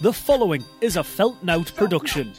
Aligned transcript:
The 0.00 0.12
following 0.12 0.64
is 0.80 0.96
a 0.96 1.00
Feltnout 1.00 1.74
production. 1.74 2.32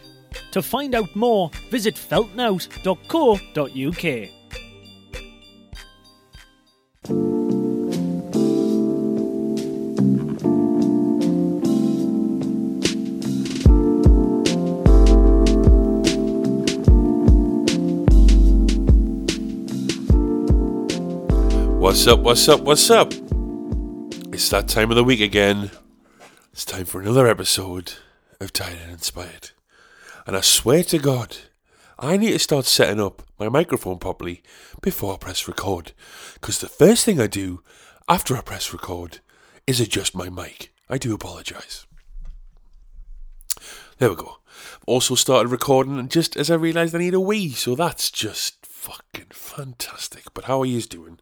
To 0.52 0.62
find 0.62 0.96
out 0.96 1.14
more, 1.14 1.52
visit 1.70 1.96
feltnout.co.uk. 1.96 4.30
What's 21.82 22.08
up, 22.08 22.22
what's 22.22 22.48
up, 22.48 22.62
what's 22.62 22.90
up? 22.90 23.12
It's 24.32 24.48
that 24.48 24.70
time 24.70 24.92
of 24.92 24.96
the 24.96 25.04
week 25.04 25.20
again. 25.20 25.70
It's 26.60 26.66
time 26.66 26.84
for 26.84 27.00
another 27.00 27.26
episode 27.26 27.94
of 28.42 28.52
Tired 28.52 28.80
and 28.84 28.92
Inspired. 28.92 29.52
And 30.28 30.36
I 30.36 30.42
swear 30.42 30.84
to 30.84 31.00
God, 31.00 31.38
I 31.98 32.18
need 32.18 32.32
to 32.32 32.40
start 32.40 32.66
setting 32.66 33.00
up 33.00 33.22
my 33.40 33.48
microphone 33.48 33.98
properly 33.98 34.44
before 34.82 35.14
I 35.14 35.18
press 35.18 35.48
record. 35.48 35.94
Because 36.34 36.60
the 36.60 36.68
first 36.68 37.06
thing 37.06 37.18
I 37.22 37.28
do 37.28 37.64
after 38.10 38.36
I 38.36 38.42
press 38.42 38.74
record 38.74 39.20
is 39.68 39.80
adjust 39.80 40.14
my 40.14 40.28
mic. 40.28 40.74
I 40.90 40.98
do 40.98 41.14
apologise. 41.14 41.88
There 44.00 44.10
we 44.10 44.18
go. 44.18 44.40
Also 44.86 45.16
started 45.16 45.48
recording 45.48 46.10
just 46.10 46.36
as 46.36 46.52
I 46.52 46.56
realised 46.56 46.94
I 46.94 46.98
need 46.98 47.14
a 47.14 47.22
wee, 47.22 47.52
so 47.52 47.74
that's 47.74 48.12
just 48.12 48.66
fucking 48.66 49.28
fantastic. 49.32 50.34
But 50.34 50.44
how 50.44 50.62
are 50.62 50.66
you 50.66 50.82
doing? 50.82 51.22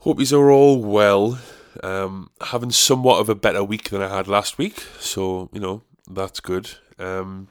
Hope 0.00 0.18
yous 0.18 0.30
are 0.30 0.50
all 0.50 0.78
well. 0.82 1.38
Um, 1.82 2.30
having 2.40 2.70
somewhat 2.70 3.20
of 3.20 3.28
a 3.28 3.34
better 3.34 3.64
week 3.64 3.90
than 3.90 4.02
I 4.02 4.14
had 4.14 4.28
last 4.28 4.58
week, 4.58 4.80
so 4.98 5.48
you 5.52 5.60
know 5.60 5.82
that's 6.08 6.40
good. 6.40 6.70
Um, 6.98 7.48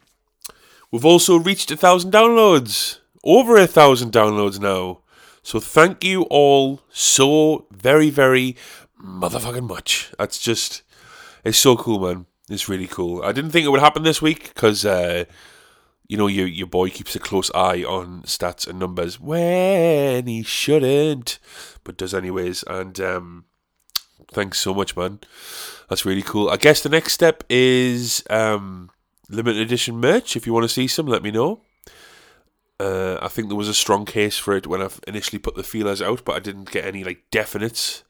we've 0.92 1.06
also 1.06 1.38
reached 1.38 1.72
a 1.72 1.78
thousand 1.78 2.12
downloads, 2.12 3.00
over 3.24 3.58
a 3.58 3.68
thousand 3.68 4.12
downloads 4.12 4.60
now. 4.60 5.00
So 5.42 5.60
thank 5.60 6.04
you 6.04 6.24
all 6.24 6.82
so 6.90 7.68
very 7.72 8.10
very 8.10 8.56
motherfucking 9.04 9.68
much. 9.68 10.12
That's 10.18 10.40
just 10.40 10.84
it's 11.44 11.58
so 11.58 11.76
cool, 11.76 12.00
man. 12.00 12.26
It's 12.50 12.70
really 12.70 12.88
cool. 12.88 13.24
I 13.24 13.32
didn't 13.32 13.52
think 13.52 13.66
it 13.66 13.70
would 13.70 13.82
happen 13.82 14.04
this 14.04 14.22
week 14.22 14.54
because. 14.54 14.86
Uh, 14.86 15.26
you 16.08 16.18
know, 16.18 16.28
your 16.28 16.48
your 16.48 16.68
boy 16.68 16.90
keeps 16.90 17.16
a 17.16 17.20
close 17.20 17.50
eye 17.56 17.84
on 17.84 18.24
stats 18.24 18.68
and 18.68 18.78
numbers 18.78 19.20
when 19.20 20.28
he 20.28 20.44
shouldn't, 20.44 21.40
but 21.84 21.98
does 21.98 22.14
anyways. 22.14 22.64
And 22.68 23.00
um, 23.00 23.46
thanks 24.34 24.60
so 24.60 24.74
much, 24.74 24.96
man. 24.96 25.20
That's 25.90 26.06
really 26.06 26.22
cool. 26.22 26.50
I 26.50 26.58
guess 26.58 26.82
the 26.82 26.90
next 26.90 27.14
step 27.14 27.44
is 27.50 28.24
um, 28.30 28.90
limited 29.30 29.62
edition 29.62 29.98
merch. 29.98 30.36
If 30.36 30.46
you 30.46 30.54
want 30.54 30.64
to 30.64 30.70
see 30.70 30.88
some, 30.88 31.06
let 31.06 31.24
me 31.24 31.32
know. 31.32 31.62
Uh, 32.80 33.18
I 33.22 33.28
think 33.28 33.48
there 33.48 33.58
was 33.58 33.70
a 33.70 33.74
strong 33.74 34.06
case 34.06 34.38
for 34.38 34.56
it 34.56 34.68
when 34.68 34.82
I 34.82 34.90
initially 35.08 35.40
put 35.40 35.56
the 35.56 35.64
feelers 35.64 36.02
out, 36.02 36.26
but 36.26 36.36
I 36.36 36.40
didn't 36.40 36.72
get 36.72 36.86
any 36.86 37.04
like 37.04 37.24
definites. 37.32 38.04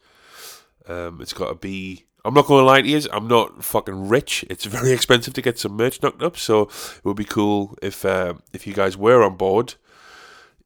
Um, 0.87 1.21
it's 1.21 1.33
got 1.33 1.49
to 1.49 1.55
be 1.55 2.05
I'm 2.25 2.33
not 2.33 2.47
going 2.47 2.61
to 2.61 2.65
lie 2.65 2.81
to 2.81 2.87
you, 2.87 3.01
I'm 3.11 3.27
not 3.27 3.63
fucking 3.63 4.07
rich. 4.07 4.45
It's 4.49 4.65
very 4.65 4.91
expensive 4.93 5.33
to 5.33 5.41
get 5.41 5.59
some 5.59 5.73
merch 5.73 6.01
knocked 6.01 6.23
up, 6.23 6.37
so 6.37 6.63
it 6.63 7.03
would 7.03 7.17
be 7.17 7.25
cool 7.25 7.77
if 7.81 8.05
uh, 8.05 8.35
if 8.53 8.65
you 8.65 8.73
guys 8.73 8.97
were 8.97 9.23
on 9.23 9.35
board. 9.35 9.75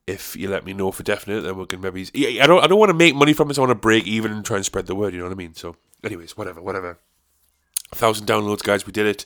If 0.08 0.38
you 0.38 0.50
let 0.50 0.66
me 0.66 0.74
know 0.74 0.92
for 0.92 1.04
definite, 1.04 1.42
then 1.42 1.58
we 1.58 1.66
can 1.66 1.82
maybe. 1.82 2.08
I 2.42 2.48
don't. 2.48 2.64
I 2.64 2.68
don't 2.68 2.80
want 2.80 2.90
to 2.90 2.96
make 2.96 3.14
money 3.14 3.34
from 3.34 3.50
this. 3.50 3.58
I 3.58 3.62
want 3.62 3.72
to 3.72 3.76
break 3.76 4.08
even 4.08 4.32
and 4.32 4.46
try 4.46 4.56
and 4.56 4.66
spread 4.66 4.88
the 4.88 4.96
word. 4.96 5.14
You 5.14 5.20
know 5.20 5.26
what 5.26 5.34
I 5.34 5.36
mean? 5.36 5.54
So, 5.54 5.76
anyways, 6.04 6.38
whatever, 6.38 6.62
whatever. 6.62 6.98
A 7.92 7.96
thousand 7.96 8.26
downloads, 8.26 8.64
guys. 8.64 8.86
We 8.86 8.94
did 8.94 9.06
it, 9.06 9.26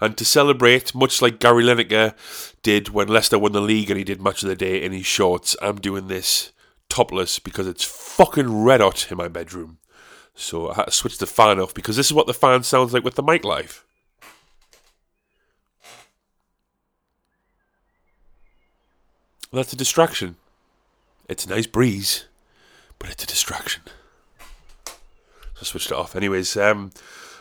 and 0.00 0.16
to 0.16 0.24
celebrate, 0.24 0.94
much 0.94 1.20
like 1.20 1.40
Gary 1.40 1.64
Lineker 1.64 2.14
did 2.62 2.90
when 2.90 3.08
Leicester 3.08 3.38
won 3.38 3.52
the 3.52 3.60
league 3.60 3.90
and 3.90 3.98
he 3.98 4.04
did 4.04 4.20
much 4.20 4.42
of 4.42 4.48
the 4.48 4.56
day 4.56 4.82
in 4.82 4.92
his 4.92 5.06
shorts, 5.06 5.56
I'm 5.60 5.76
doing 5.80 6.06
this 6.06 6.52
topless 6.88 7.38
because 7.38 7.66
it's 7.66 7.84
fucking 7.84 8.64
red 8.64 8.80
hot 8.80 9.10
in 9.10 9.16
my 9.16 9.28
bedroom. 9.28 9.78
So 10.34 10.70
I 10.70 10.74
had 10.74 10.84
to 10.86 10.90
switch 10.92 11.18
the 11.18 11.26
fan 11.26 11.60
off 11.60 11.74
because 11.74 11.96
this 11.96 12.06
is 12.06 12.12
what 12.12 12.26
the 12.26 12.34
fan 12.34 12.62
sounds 12.62 12.92
like 12.92 13.04
with 13.04 13.14
the 13.14 13.22
mic 13.22 13.44
live. 13.44 13.84
That's 19.52 19.72
a 19.72 19.76
distraction. 19.76 20.36
It's 21.28 21.44
a 21.44 21.48
nice 21.48 21.66
breeze, 21.66 22.26
but 22.98 23.10
it's 23.10 23.24
a 23.24 23.26
distraction. 23.26 23.82
So 24.86 25.60
I 25.60 25.64
switched 25.64 25.90
it 25.90 25.96
off. 25.96 26.14
Anyways, 26.14 26.56
um, 26.56 26.92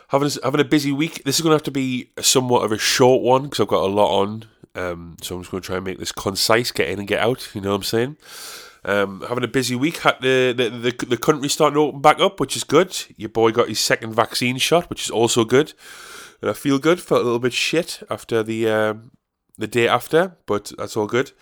having 0.10 0.28
a, 0.28 0.32
having 0.46 0.60
a 0.60 0.66
busy 0.66 0.92
week. 0.92 1.24
This 1.24 1.36
is 1.36 1.42
going 1.42 1.52
to 1.52 1.56
have 1.56 1.64
to 1.64 1.72
be 1.72 2.10
somewhat 2.20 2.64
of 2.64 2.72
a 2.72 2.78
short 2.78 3.22
one 3.22 3.44
because 3.44 3.60
I've 3.60 3.68
got 3.68 3.84
a 3.84 3.88
lot 3.94 4.20
on. 4.22 4.46
Um, 4.76 5.18
so 5.22 5.36
I'm 5.36 5.42
just 5.42 5.52
going 5.52 5.62
to 5.62 5.68
try 5.68 5.78
and 5.78 5.86
make 5.86 6.00
this 6.00 6.12
concise, 6.12 6.72
get 6.72 6.90
in 6.90 7.00
and 7.00 7.08
get 7.08 7.20
out. 7.20 7.50
You 7.54 7.62
know 7.62 7.70
what 7.70 7.78
I'm 7.78 7.84
saying? 7.84 8.18
Um, 8.86 9.24
having 9.28 9.44
a 9.44 9.48
busy 9.48 9.76
week. 9.76 9.98
Had 9.98 10.22
the, 10.22 10.54
the, 10.56 10.70
the 10.70 11.06
the 11.06 11.18
country 11.18 11.50
starting 11.50 11.76
to 11.76 11.82
open 11.82 12.02
back 12.02 12.20
up, 12.20 12.40
which 12.40 12.56
is 12.56 12.64
good. 12.64 12.96
Your 13.18 13.30
boy 13.30 13.52
got 13.52 13.70
his 13.70 13.80
second 13.80 14.14
vaccine 14.14 14.58
shot, 14.58 14.90
which 14.90 15.04
is 15.04 15.10
also 15.10 15.46
good. 15.46 15.74
And 16.42 16.50
I 16.50 16.54
feel 16.54 16.80
good. 16.80 17.00
Felt 17.02 17.22
a 17.22 17.24
little 17.24 17.40
bit 17.40 17.54
shit 17.54 18.02
after 18.10 18.42
the 18.42 18.70
um, 18.70 19.12
the 19.58 19.68
day 19.68 19.88
after, 19.88 20.38
but 20.46 20.72
that's 20.78 20.96
all 20.96 21.08
good. 21.08 21.34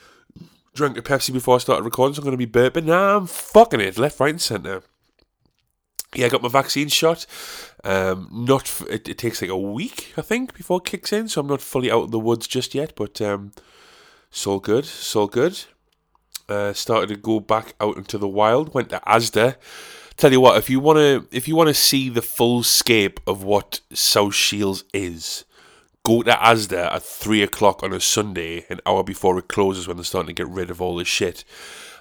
Drank 0.77 0.97
a 0.97 1.01
Pepsi 1.01 1.33
before 1.33 1.55
I 1.55 1.59
started 1.59 1.83
recording, 1.83 2.15
so 2.15 2.21
I'm 2.21 2.25
going 2.25 2.37
to 2.37 2.47
be 2.47 2.51
burping. 2.51 2.85
Nah, 2.85 3.17
I'm 3.17 3.27
fucking 3.27 3.81
it 3.81 3.97
left, 3.97 4.19
right, 4.19 4.29
and 4.29 4.41
centre. 4.41 4.83
Yeah, 6.15 6.27
I 6.27 6.29
got 6.29 6.41
my 6.41 6.49
vaccine 6.49 6.87
shot. 6.87 7.25
Um, 7.83 8.29
not 8.31 8.63
f- 8.63 8.83
it, 8.89 9.09
it, 9.09 9.17
takes 9.17 9.41
like 9.41 9.51
a 9.51 9.57
week, 9.57 10.13
I 10.17 10.21
think, 10.21 10.53
before 10.53 10.77
it 10.77 10.85
kicks 10.85 11.11
in, 11.11 11.27
so 11.27 11.41
I'm 11.41 11.47
not 11.47 11.61
fully 11.61 11.91
out 11.91 12.03
of 12.03 12.11
the 12.11 12.19
woods 12.19 12.47
just 12.47 12.73
yet. 12.73 12.93
But 12.95 13.21
um, 13.21 13.51
it's 14.29 14.47
all 14.47 14.59
good. 14.59 14.85
It's 14.85 15.15
all 15.15 15.27
good 15.27 15.65
uh, 16.49 16.73
started 16.73 17.09
to 17.09 17.15
go 17.15 17.39
back 17.39 17.73
out 17.79 17.97
into 17.97 18.17
the 18.17 18.27
wild. 18.27 18.73
Went 18.73 18.89
to 18.89 19.01
Asda. 19.05 19.55
Tell 20.15 20.31
you 20.31 20.41
what, 20.41 20.57
if 20.57 20.69
you 20.69 20.79
want 20.79 20.97
to, 20.97 21.27
if 21.35 21.47
you 21.47 21.55
want 21.55 21.67
to 21.67 21.73
see 21.73 22.09
the 22.09 22.21
full 22.21 22.63
scape 22.63 23.19
of 23.27 23.43
what 23.43 23.81
South 23.93 24.33
Shields 24.33 24.83
is, 24.93 25.45
go 26.07 26.23
to 26.23 26.31
Asda 26.31 26.93
at 26.93 27.03
three 27.03 27.43
o'clock 27.43 27.83
on 27.83 27.91
a 27.91 27.99
Sunday, 27.99 28.65
an 28.69 28.79
hour 28.85 29.03
before 29.03 29.37
it 29.37 29.49
closes, 29.49 29.89
when 29.89 29.97
they're 29.97 30.05
starting 30.05 30.33
to 30.33 30.41
get 30.41 30.47
rid 30.47 30.71
of 30.71 30.81
all 30.81 30.95
this 30.95 31.07
shit. 31.09 31.43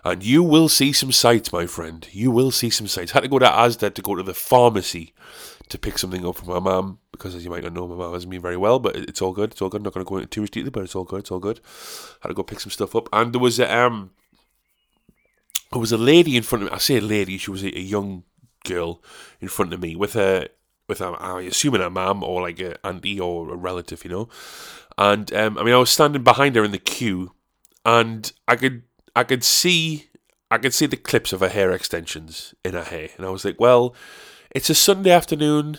And 0.04 0.22
you 0.22 0.44
will 0.44 0.68
see 0.68 0.92
some 0.92 1.10
sights, 1.10 1.52
my 1.52 1.66
friend. 1.66 2.06
You 2.12 2.30
will 2.30 2.52
see 2.52 2.70
some 2.70 2.86
sights. 2.86 3.10
Had 3.10 3.24
to 3.24 3.28
go 3.28 3.40
to 3.40 3.46
Asda 3.46 3.92
to 3.92 4.02
go 4.02 4.14
to 4.14 4.22
the 4.22 4.32
pharmacy 4.32 5.12
to 5.70 5.76
pick 5.76 5.98
something 5.98 6.24
up 6.24 6.36
for 6.36 6.44
my 6.44 6.60
mum 6.60 7.00
because, 7.10 7.34
as 7.34 7.44
you 7.44 7.50
might 7.50 7.64
not 7.64 7.72
know, 7.72 7.88
my 7.88 7.96
mum 7.96 8.12
hasn't 8.12 8.30
been 8.30 8.40
very 8.40 8.56
well. 8.56 8.78
But 8.78 8.94
it's 8.94 9.20
all 9.20 9.32
good. 9.32 9.50
It's 9.50 9.60
all 9.60 9.70
good. 9.70 9.78
I'm 9.78 9.82
not 9.82 9.94
going 9.94 10.06
to 10.06 10.08
go 10.08 10.18
into 10.18 10.28
too 10.28 10.42
much 10.42 10.52
detail, 10.52 10.70
but 10.70 10.84
it's 10.84 10.94
all 10.94 11.02
good. 11.02 11.20
It's 11.20 11.32
all 11.32 11.40
good. 11.40 11.58
Had 12.20 12.28
to 12.28 12.34
go 12.34 12.44
pick 12.44 12.60
some 12.60 12.70
stuff 12.70 12.94
up, 12.94 13.08
and 13.12 13.32
there 13.32 13.40
was 13.40 13.58
a 13.58 13.76
um 13.76 14.12
there 15.72 15.80
was 15.80 15.90
a 15.90 15.98
lady 15.98 16.36
in 16.36 16.44
front 16.44 16.62
of 16.62 16.70
me. 16.70 16.76
I 16.76 16.78
say 16.78 16.98
a 16.98 17.00
lady, 17.00 17.38
she 17.38 17.50
was 17.50 17.64
a, 17.64 17.76
a 17.76 17.82
young 17.82 18.22
girl 18.64 19.02
in 19.40 19.48
front 19.48 19.72
of 19.72 19.80
me 19.80 19.96
with 19.96 20.12
her, 20.12 20.48
with 20.88 20.98
her, 20.98 21.20
I 21.20 21.42
assuming 21.42 21.80
her 21.80 21.90
mum 21.90 22.22
or 22.22 22.42
like 22.42 22.58
an 22.60 22.76
auntie 22.84 23.20
or 23.20 23.52
a 23.52 23.56
relative, 23.56 24.04
you 24.04 24.10
know. 24.10 24.28
And 24.98 25.32
um, 25.34 25.58
I 25.58 25.62
mean, 25.62 25.74
I 25.74 25.78
was 25.78 25.90
standing 25.90 26.22
behind 26.22 26.56
her 26.56 26.64
in 26.64 26.70
the 26.70 26.78
queue, 26.78 27.32
and 27.84 28.32
I 28.48 28.56
could, 28.56 28.82
I 29.14 29.24
could 29.24 29.44
see, 29.44 30.06
I 30.50 30.58
could 30.58 30.74
see 30.74 30.86
the 30.86 30.96
clips 30.96 31.32
of 31.32 31.40
her 31.40 31.48
hair 31.48 31.70
extensions 31.72 32.54
in 32.64 32.74
her 32.74 32.84
hair, 32.84 33.10
and 33.16 33.26
I 33.26 33.30
was 33.30 33.44
like, 33.44 33.60
well, 33.60 33.94
it's 34.50 34.70
a 34.70 34.74
Sunday 34.74 35.10
afternoon. 35.10 35.78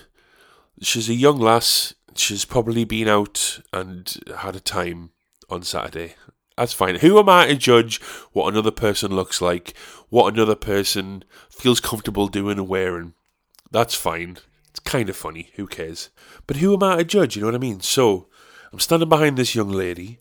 She's 0.82 1.10
a 1.10 1.16
young 1.16 1.40
lass. 1.40 1.96
She's 2.16 2.46
probably 2.46 2.84
been 2.84 3.08
out 3.08 3.60
and 3.74 4.16
had 4.38 4.56
a 4.56 4.60
time 4.60 5.12
on 5.50 5.64
Saturday. 5.64 6.16
That's 6.58 6.74
fine. 6.74 6.96
Who 6.96 7.20
am 7.20 7.30
I 7.30 7.48
to 7.48 7.56
judge 7.56 8.02
what 8.34 8.52
another 8.52 8.72
person 8.72 9.16
looks 9.16 9.42
like, 9.42 9.76
what 10.10 10.34
another 10.34 10.56
person 10.56 11.24
feels 11.50 11.80
comfortable 11.80 12.28
doing 12.28 12.58
and 12.58 12.68
wearing? 12.68 13.14
That's 13.72 13.94
fine. 13.94 14.38
It's 14.78 14.92
kind 14.92 15.10
of 15.10 15.16
funny. 15.16 15.50
Who 15.56 15.66
cares? 15.66 16.12
But 16.46 16.58
who 16.58 16.72
am 16.72 16.84
I 16.84 16.98
to 16.98 17.04
judge? 17.04 17.36
You 17.36 17.42
know 17.42 17.48
what 17.48 17.56
I 17.56 17.58
mean? 17.58 17.82
So 17.82 18.28
I'm 18.72 18.78
standing 18.78 19.10
behind 19.10 19.36
this 19.36 19.56
young 19.56 19.72
lady, 19.72 20.20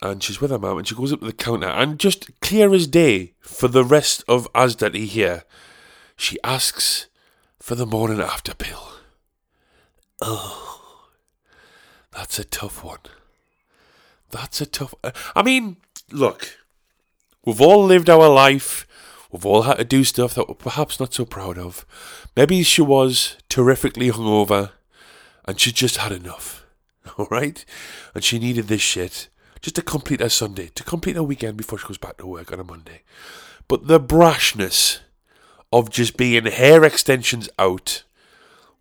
and 0.00 0.22
she's 0.22 0.40
with 0.40 0.52
her 0.52 0.60
mum, 0.60 0.78
and 0.78 0.86
she 0.86 0.94
goes 0.94 1.12
up 1.12 1.18
to 1.18 1.26
the 1.26 1.32
counter, 1.32 1.66
and 1.66 1.98
just 1.98 2.40
clear 2.40 2.72
as 2.72 2.86
day 2.86 3.34
for 3.40 3.66
the 3.66 3.82
rest 3.82 4.22
of 4.28 4.50
Asda 4.52 4.92
to 4.92 4.98
hear, 5.00 5.42
she 6.16 6.38
asks 6.44 7.08
for 7.58 7.74
the 7.74 7.84
morning 7.84 8.20
after 8.20 8.54
pill. 8.54 8.92
Oh, 10.20 11.08
that's 12.12 12.38
a 12.38 12.44
tough 12.44 12.84
one. 12.84 13.00
That's 14.30 14.60
a 14.60 14.66
tough. 14.66 14.94
I 15.34 15.42
mean, 15.42 15.78
look, 16.12 16.58
we've 17.44 17.60
all 17.60 17.84
lived 17.84 18.08
our 18.08 18.28
life. 18.28 18.86
We've 19.34 19.46
all 19.46 19.62
had 19.62 19.78
to 19.78 19.84
do 19.84 20.04
stuff 20.04 20.36
that 20.36 20.48
we're 20.48 20.54
perhaps 20.54 21.00
not 21.00 21.12
so 21.12 21.24
proud 21.24 21.58
of. 21.58 21.84
Maybe 22.36 22.62
she 22.62 22.82
was 22.82 23.36
terrifically 23.48 24.08
hungover 24.08 24.70
and 25.44 25.58
she 25.58 25.72
just 25.72 25.96
had 25.96 26.12
enough. 26.12 26.64
All 27.18 27.26
right? 27.32 27.64
And 28.14 28.22
she 28.22 28.38
needed 28.38 28.68
this 28.68 28.80
shit 28.80 29.28
just 29.60 29.74
to 29.74 29.82
complete 29.82 30.20
her 30.20 30.28
Sunday, 30.28 30.68
to 30.76 30.84
complete 30.84 31.16
her 31.16 31.22
weekend 31.24 31.56
before 31.56 31.80
she 31.80 31.88
goes 31.88 31.98
back 31.98 32.16
to 32.18 32.28
work 32.28 32.52
on 32.52 32.60
a 32.60 32.64
Monday. 32.64 33.02
But 33.66 33.88
the 33.88 33.98
brashness 33.98 35.00
of 35.72 35.90
just 35.90 36.16
being 36.16 36.46
hair 36.46 36.84
extensions 36.84 37.48
out 37.58 38.04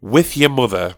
with 0.01 0.37
your 0.37 0.51
mother 0.51 0.97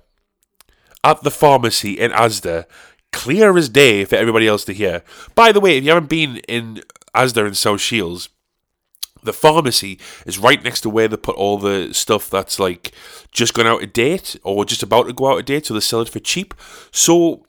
at 1.01 1.23
the 1.23 1.31
pharmacy 1.31 1.93
in 1.93 2.11
Asda, 2.11 2.65
clear 3.13 3.57
as 3.57 3.69
day 3.69 4.03
for 4.03 4.17
everybody 4.17 4.49
else 4.49 4.65
to 4.65 4.73
hear. 4.73 5.01
By 5.33 5.53
the 5.53 5.61
way, 5.61 5.77
if 5.77 5.85
you 5.85 5.91
haven't 5.91 6.09
been 6.09 6.39
in 6.49 6.81
Asda 7.15 7.47
in 7.47 7.55
South 7.55 7.79
Shields, 7.79 8.27
the 9.25 9.33
pharmacy 9.33 9.99
is 10.25 10.39
right 10.39 10.63
next 10.63 10.81
to 10.81 10.89
where 10.89 11.07
they 11.07 11.17
put 11.17 11.35
all 11.35 11.57
the 11.57 11.93
stuff 11.93 12.29
that's 12.29 12.59
like 12.59 12.91
just 13.31 13.53
gone 13.53 13.67
out 13.67 13.83
of 13.83 13.93
date 13.93 14.37
or 14.43 14.65
just 14.65 14.83
about 14.83 15.07
to 15.07 15.13
go 15.13 15.31
out 15.31 15.39
of 15.39 15.45
date, 15.45 15.65
so 15.65 15.73
they 15.73 15.79
sell 15.79 16.01
it 16.01 16.09
for 16.09 16.19
cheap. 16.19 16.53
So 16.91 17.45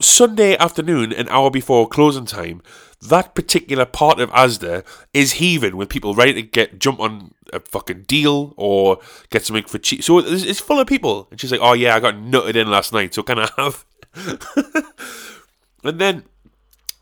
Sunday 0.00 0.56
afternoon, 0.56 1.12
an 1.12 1.28
hour 1.28 1.50
before 1.50 1.86
closing 1.88 2.24
time, 2.24 2.62
that 3.02 3.34
particular 3.34 3.84
part 3.84 4.20
of 4.20 4.30
Asda 4.30 4.84
is 5.12 5.32
heaving 5.32 5.76
with 5.76 5.88
people 5.88 6.14
ready 6.14 6.34
to 6.34 6.42
get 6.42 6.78
jump 6.78 7.00
on 7.00 7.34
a 7.52 7.60
fucking 7.60 8.02
deal 8.02 8.54
or 8.56 8.98
get 9.30 9.44
something 9.44 9.64
for 9.64 9.78
cheap. 9.78 10.02
So 10.02 10.18
it's, 10.18 10.44
it's 10.44 10.60
full 10.60 10.80
of 10.80 10.86
people, 10.86 11.28
and 11.30 11.40
she's 11.40 11.52
like, 11.52 11.60
"Oh 11.62 11.72
yeah, 11.72 11.96
I 11.96 12.00
got 12.00 12.14
nutted 12.14 12.56
in 12.56 12.70
last 12.70 12.92
night, 12.92 13.14
so 13.14 13.22
can 13.22 13.38
I 13.38 13.50
have?" 13.56 13.84
and 15.84 16.00
then 16.00 16.24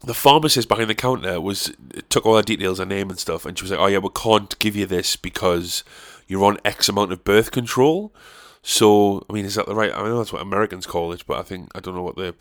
the 0.01 0.15
pharmacist 0.15 0.69
behind 0.69 0.89
the 0.89 0.95
counter 0.95 1.41
was 1.41 1.73
took 2.09 2.25
all 2.25 2.37
the 2.37 2.43
details, 2.43 2.79
her 2.79 2.85
name 2.85 3.11
and 3.11 3.19
stuff, 3.19 3.45
and 3.45 3.59
she 3.59 3.65
was 3.65 3.71
like, 3.71 3.81
"Oh 3.81 3.87
yeah, 3.87 3.99
we 3.99 4.11
can't 4.15 4.59
give 4.59 4.77
you 4.77 4.87
this 4.87 5.17
because 5.17 5.85
you're 6.27 6.45
on 6.45 6.59
X 6.65 6.89
amount 6.89 7.13
of 7.13 7.25
birth 7.25 7.51
control." 7.51 8.15
So 8.63 9.25
I 9.29 9.33
mean, 9.33 9.45
is 9.45 9.57
that 9.57 9.67
the 9.67 9.75
right? 9.75 9.93
I 9.93 10.03
know 10.03 10.19
that's 10.19 10.33
what 10.33 10.43
Americans 10.43 10.87
call 10.87 11.13
it, 11.13 11.25
but 11.27 11.39
I 11.39 11.43
think 11.43 11.71
I 11.75 11.81
don't 11.81 11.95
know 11.95 12.03
what 12.03 12.17
the 12.17 12.35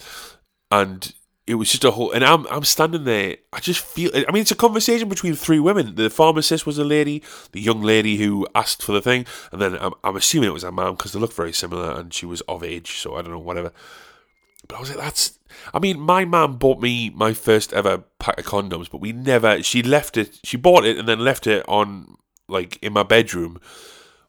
and 0.72 1.14
it 1.48 1.56
was 1.56 1.72
just 1.72 1.86
a 1.86 1.92
whole. 1.92 2.12
And 2.12 2.24
I'm 2.24 2.46
I'm 2.48 2.64
standing 2.64 3.06
there. 3.06 3.38
I 3.54 3.60
just 3.60 3.84
feel. 3.84 4.12
I 4.14 4.32
mean, 4.32 4.42
it's 4.42 4.52
a 4.52 4.56
conversation 4.56 5.08
between 5.08 5.34
three 5.34 5.60
women. 5.60 5.96
The 5.96 6.10
pharmacist 6.10 6.66
was 6.66 6.78
a 6.78 6.84
lady, 6.84 7.24
the 7.54 7.62
young 7.62 7.82
lady 7.82 8.18
who 8.18 8.46
asked 8.54 8.84
for 8.84 8.92
the 8.92 9.02
thing, 9.02 9.26
and 9.52 9.62
then 9.62 9.78
I'm, 9.80 9.94
I'm 10.04 10.18
assuming 10.18 10.50
it 10.50 10.54
was 10.54 10.64
her 10.64 10.72
mum 10.72 10.96
because 10.96 11.14
they 11.14 11.20
look 11.20 11.34
very 11.34 11.54
similar, 11.54 11.98
and 11.98 12.14
she 12.14 12.26
was 12.26 12.42
of 12.42 12.64
age, 12.64 13.00
so 13.00 13.16
I 13.16 13.22
don't 13.22 13.32
know, 13.32 13.40
whatever. 13.40 13.72
But 14.68 14.78
I 14.78 14.80
was 14.80 14.90
like, 14.90 15.00
that's. 15.00 15.40
I 15.74 15.80
mean, 15.80 16.00
my 16.00 16.26
mum 16.26 16.58
bought 16.58 16.80
me 16.80 17.10
my 17.10 17.34
first 17.34 17.74
ever 17.74 18.04
pack 18.20 18.40
of 18.40 18.46
condoms, 18.46 18.90
but 18.90 19.02
we 19.02 19.12
never. 19.12 19.62
She 19.64 19.82
left 19.84 20.18
it. 20.18 20.40
She 20.44 20.58
bought 20.58 20.86
it 20.86 20.98
and 20.98 21.08
then 21.08 21.20
left 21.20 21.48
it 21.48 21.64
on 21.68 22.18
like 22.48 22.78
in 22.82 22.94
my 22.94 23.04
bedroom 23.04 23.60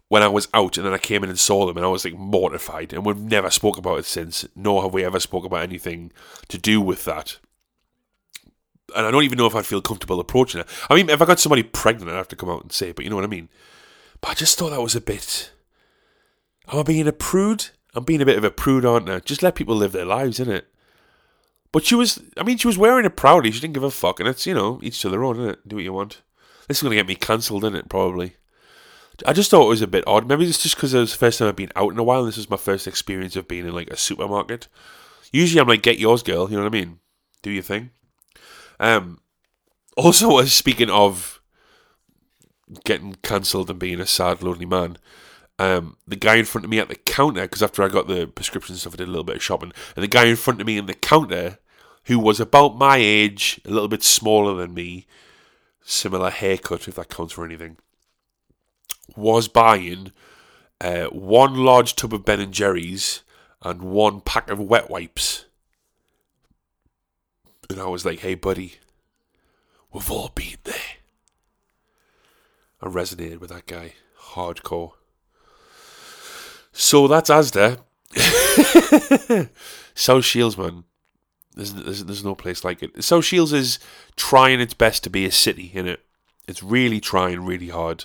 when 0.08 0.22
I 0.22 0.28
was 0.28 0.48
out, 0.54 0.78
and 0.78 0.86
then 0.86 0.94
I 0.94 0.98
came 0.98 1.22
in 1.22 1.28
and 1.28 1.38
saw 1.38 1.66
them, 1.66 1.76
and 1.76 1.84
I 1.84 1.88
was 1.90 2.04
like 2.04 2.14
mortified. 2.14 2.92
And 2.92 3.04
we've 3.04 3.18
never 3.18 3.50
spoke 3.50 3.76
about 3.76 3.98
it 3.98 4.06
since, 4.06 4.46
nor 4.56 4.82
have 4.82 4.94
we 4.94 5.04
ever 5.04 5.20
spoke 5.20 5.44
about 5.44 5.62
anything 5.62 6.12
to 6.48 6.56
do 6.56 6.80
with 6.80 7.04
that. 7.04 7.38
And 8.96 9.04
I 9.04 9.10
don't 9.10 9.24
even 9.24 9.36
know 9.36 9.46
if 9.46 9.54
I'd 9.54 9.66
feel 9.66 9.82
comfortable 9.82 10.18
approaching 10.18 10.62
it. 10.62 10.66
I 10.88 10.94
mean, 10.94 11.10
if 11.10 11.20
I 11.20 11.26
got 11.26 11.38
somebody 11.38 11.62
pregnant, 11.62 12.10
I'd 12.10 12.16
have 12.16 12.28
to 12.28 12.36
come 12.36 12.48
out 12.48 12.62
and 12.62 12.72
say, 12.72 12.88
it, 12.88 12.96
but 12.96 13.04
you 13.04 13.10
know 13.10 13.16
what 13.16 13.24
I 13.26 13.28
mean. 13.28 13.50
But 14.22 14.30
I 14.30 14.34
just 14.34 14.58
thought 14.58 14.70
that 14.70 14.80
was 14.80 14.96
a 14.96 15.00
bit. 15.00 15.52
Am 16.72 16.78
I 16.78 16.82
being 16.82 17.06
a 17.06 17.12
prude? 17.12 17.66
I'm 17.98 18.04
being 18.04 18.22
a 18.22 18.26
bit 18.26 18.38
of 18.38 18.44
a 18.44 18.50
prude, 18.50 18.84
aren't 18.84 19.10
I? 19.10 19.18
Just 19.18 19.42
let 19.42 19.56
people 19.56 19.74
live 19.74 19.92
their 19.92 20.04
lives, 20.04 20.38
innit? 20.38 20.62
But 21.72 21.84
she 21.84 21.96
was, 21.96 22.22
I 22.36 22.44
mean, 22.44 22.56
she 22.56 22.68
was 22.68 22.78
wearing 22.78 23.04
it 23.04 23.16
proudly. 23.16 23.50
She 23.50 23.60
didn't 23.60 23.74
give 23.74 23.82
a 23.82 23.90
fuck, 23.90 24.20
and 24.20 24.28
it's, 24.28 24.46
you 24.46 24.54
know, 24.54 24.78
each 24.82 25.02
to 25.02 25.08
their 25.08 25.24
own, 25.24 25.36
innit? 25.36 25.56
Do 25.66 25.76
what 25.76 25.84
you 25.84 25.92
want. 25.92 26.22
This 26.68 26.78
is 26.78 26.82
going 26.82 26.92
to 26.92 26.96
get 26.96 27.08
me 27.08 27.16
cancelled, 27.16 27.64
innit? 27.64 27.88
Probably. 27.88 28.36
I 29.26 29.32
just 29.32 29.50
thought 29.50 29.66
it 29.66 29.68
was 29.68 29.82
a 29.82 29.88
bit 29.88 30.04
odd. 30.06 30.28
Maybe 30.28 30.46
it's 30.46 30.62
just 30.62 30.76
because 30.76 30.94
it 30.94 31.00
was 31.00 31.10
the 31.10 31.18
first 31.18 31.40
time 31.40 31.48
I've 31.48 31.56
been 31.56 31.72
out 31.74 31.92
in 31.92 31.98
a 31.98 32.04
while. 32.04 32.20
And 32.20 32.28
this 32.28 32.36
was 32.36 32.48
my 32.48 32.56
first 32.56 32.86
experience 32.86 33.34
of 33.34 33.48
being 33.48 33.66
in 33.66 33.74
like 33.74 33.90
a 33.90 33.96
supermarket. 33.96 34.68
Usually, 35.32 35.60
I'm 35.60 35.66
like, 35.66 35.82
"Get 35.82 35.98
yours, 35.98 36.22
girl." 36.22 36.48
You 36.48 36.56
know 36.56 36.62
what 36.62 36.74
I 36.74 36.78
mean? 36.78 37.00
Do 37.42 37.50
your 37.50 37.64
thing. 37.64 37.90
Um. 38.78 39.20
Also, 39.96 40.40
speaking 40.44 40.88
of 40.88 41.40
getting 42.84 43.16
cancelled 43.22 43.70
and 43.70 43.78
being 43.80 43.98
a 43.98 44.06
sad, 44.06 44.40
lonely 44.40 44.66
man, 44.66 44.98
um, 45.58 45.96
the 46.06 46.16
guy 46.16 46.36
in 46.36 46.44
front 46.44 46.64
of 46.64 46.70
me 46.70 46.78
at 46.78 46.88
the 46.88 46.94
counter, 46.94 47.42
because 47.42 47.62
after 47.62 47.82
I 47.82 47.88
got 47.88 48.08
the 48.08 48.26
prescription 48.26 48.76
stuff, 48.76 48.94
I 48.94 48.96
did 48.96 49.08
a 49.08 49.10
little 49.10 49.24
bit 49.24 49.36
of 49.36 49.42
shopping, 49.42 49.72
and 49.96 50.02
the 50.02 50.08
guy 50.08 50.24
in 50.24 50.36
front 50.36 50.60
of 50.60 50.66
me 50.66 50.78
in 50.78 50.86
the 50.86 50.94
counter, 50.94 51.58
who 52.04 52.18
was 52.18 52.40
about 52.40 52.76
my 52.76 52.96
age, 52.96 53.60
a 53.64 53.70
little 53.70 53.88
bit 53.88 54.02
smaller 54.02 54.54
than 54.54 54.74
me, 54.74 55.06
similar 55.82 56.30
haircut, 56.30 56.88
if 56.88 56.94
that 56.94 57.08
counts 57.08 57.32
for 57.32 57.44
anything 57.44 57.76
was 59.16 59.48
buying 59.48 60.12
uh, 60.80 61.06
one 61.06 61.56
large 61.56 61.96
tub 61.96 62.14
of 62.14 62.24
Ben 62.24 62.40
and 62.40 62.52
Jerry's 62.52 63.22
and 63.62 63.82
one 63.82 64.20
pack 64.20 64.50
of 64.50 64.60
wet 64.60 64.90
wipes. 64.90 65.46
And 67.70 67.80
I 67.80 67.86
was 67.86 68.04
like, 68.04 68.20
hey, 68.20 68.34
buddy, 68.34 68.74
we've 69.92 70.10
all 70.10 70.30
been 70.34 70.56
there. 70.64 70.74
I 72.80 72.86
resonated 72.86 73.40
with 73.40 73.50
that 73.50 73.66
guy 73.66 73.94
hardcore. 74.30 74.92
So 76.80 77.08
that's 77.08 77.28
Asda. 77.28 77.80
South 79.96 80.24
Shields, 80.24 80.56
man. 80.56 80.84
There's, 81.56 81.74
there's, 81.74 82.04
there's 82.04 82.24
no 82.24 82.36
place 82.36 82.62
like 82.62 82.84
it. 82.84 83.02
South 83.02 83.24
Shields 83.24 83.52
is 83.52 83.80
trying 84.14 84.60
its 84.60 84.74
best 84.74 85.02
to 85.02 85.10
be 85.10 85.26
a 85.26 85.32
city, 85.32 85.72
in 85.74 85.88
it. 85.88 86.04
It's 86.46 86.62
really 86.62 87.00
trying 87.00 87.44
really 87.44 87.70
hard. 87.70 88.04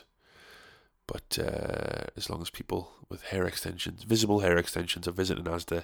But 1.05 1.37
uh, 1.37 2.05
as 2.17 2.31
long 2.31 2.41
as 2.41 2.49
people 2.49 2.89
with 3.09 3.25
hair 3.25 3.45
extensions, 3.45 4.05
visible 4.05 4.39
hair 4.39 4.57
extensions, 4.57 5.07
are 5.07 5.11
visiting 5.11 5.43
Asda, 5.43 5.83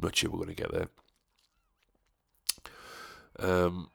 not 0.00 0.16
sure 0.16 0.30
we're 0.30 0.46
going 0.46 0.56
to 0.56 0.62
get 0.62 0.72
there. 0.72 0.88
Um, 3.38 3.90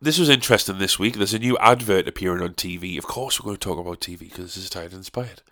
this 0.00 0.18
was 0.18 0.28
interesting 0.28 0.78
this 0.78 0.98
week. 0.98 1.16
There's 1.16 1.34
a 1.34 1.38
new 1.38 1.58
advert 1.58 2.08
appearing 2.08 2.42
on 2.42 2.54
TV. 2.54 2.98
Of 2.98 3.06
course, 3.06 3.40
we're 3.40 3.46
going 3.46 3.56
to 3.56 3.68
talk 3.68 3.78
about 3.78 4.00
TV 4.00 4.20
because 4.20 4.54
this 4.54 4.56
is 4.56 4.70
tired 4.70 4.92
inspired. 4.92 5.42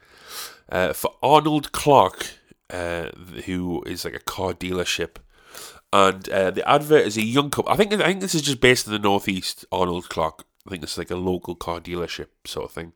Uh, 0.68 0.92
for 0.92 1.14
Arnold 1.22 1.72
Clark, 1.72 2.32
uh, 2.70 3.10
who 3.46 3.82
is 3.84 4.04
like 4.04 4.14
a 4.14 4.20
car 4.20 4.52
dealership. 4.52 5.16
And 5.92 6.28
uh, 6.28 6.50
the 6.50 6.68
advert 6.68 7.06
is 7.06 7.16
a 7.16 7.22
young 7.22 7.50
couple. 7.50 7.72
I 7.72 7.76
think 7.76 7.92
I 7.94 8.06
think 8.06 8.20
this 8.20 8.34
is 8.34 8.42
just 8.42 8.60
based 8.60 8.86
in 8.86 8.92
the 8.92 8.98
northeast. 8.98 9.64
Arnold 9.72 10.10
Clark. 10.10 10.44
I 10.66 10.70
think 10.70 10.82
it's 10.82 10.98
like 10.98 11.10
a 11.10 11.16
local 11.16 11.54
car 11.54 11.80
dealership 11.80 12.26
sort 12.44 12.66
of 12.66 12.72
thing 12.72 12.92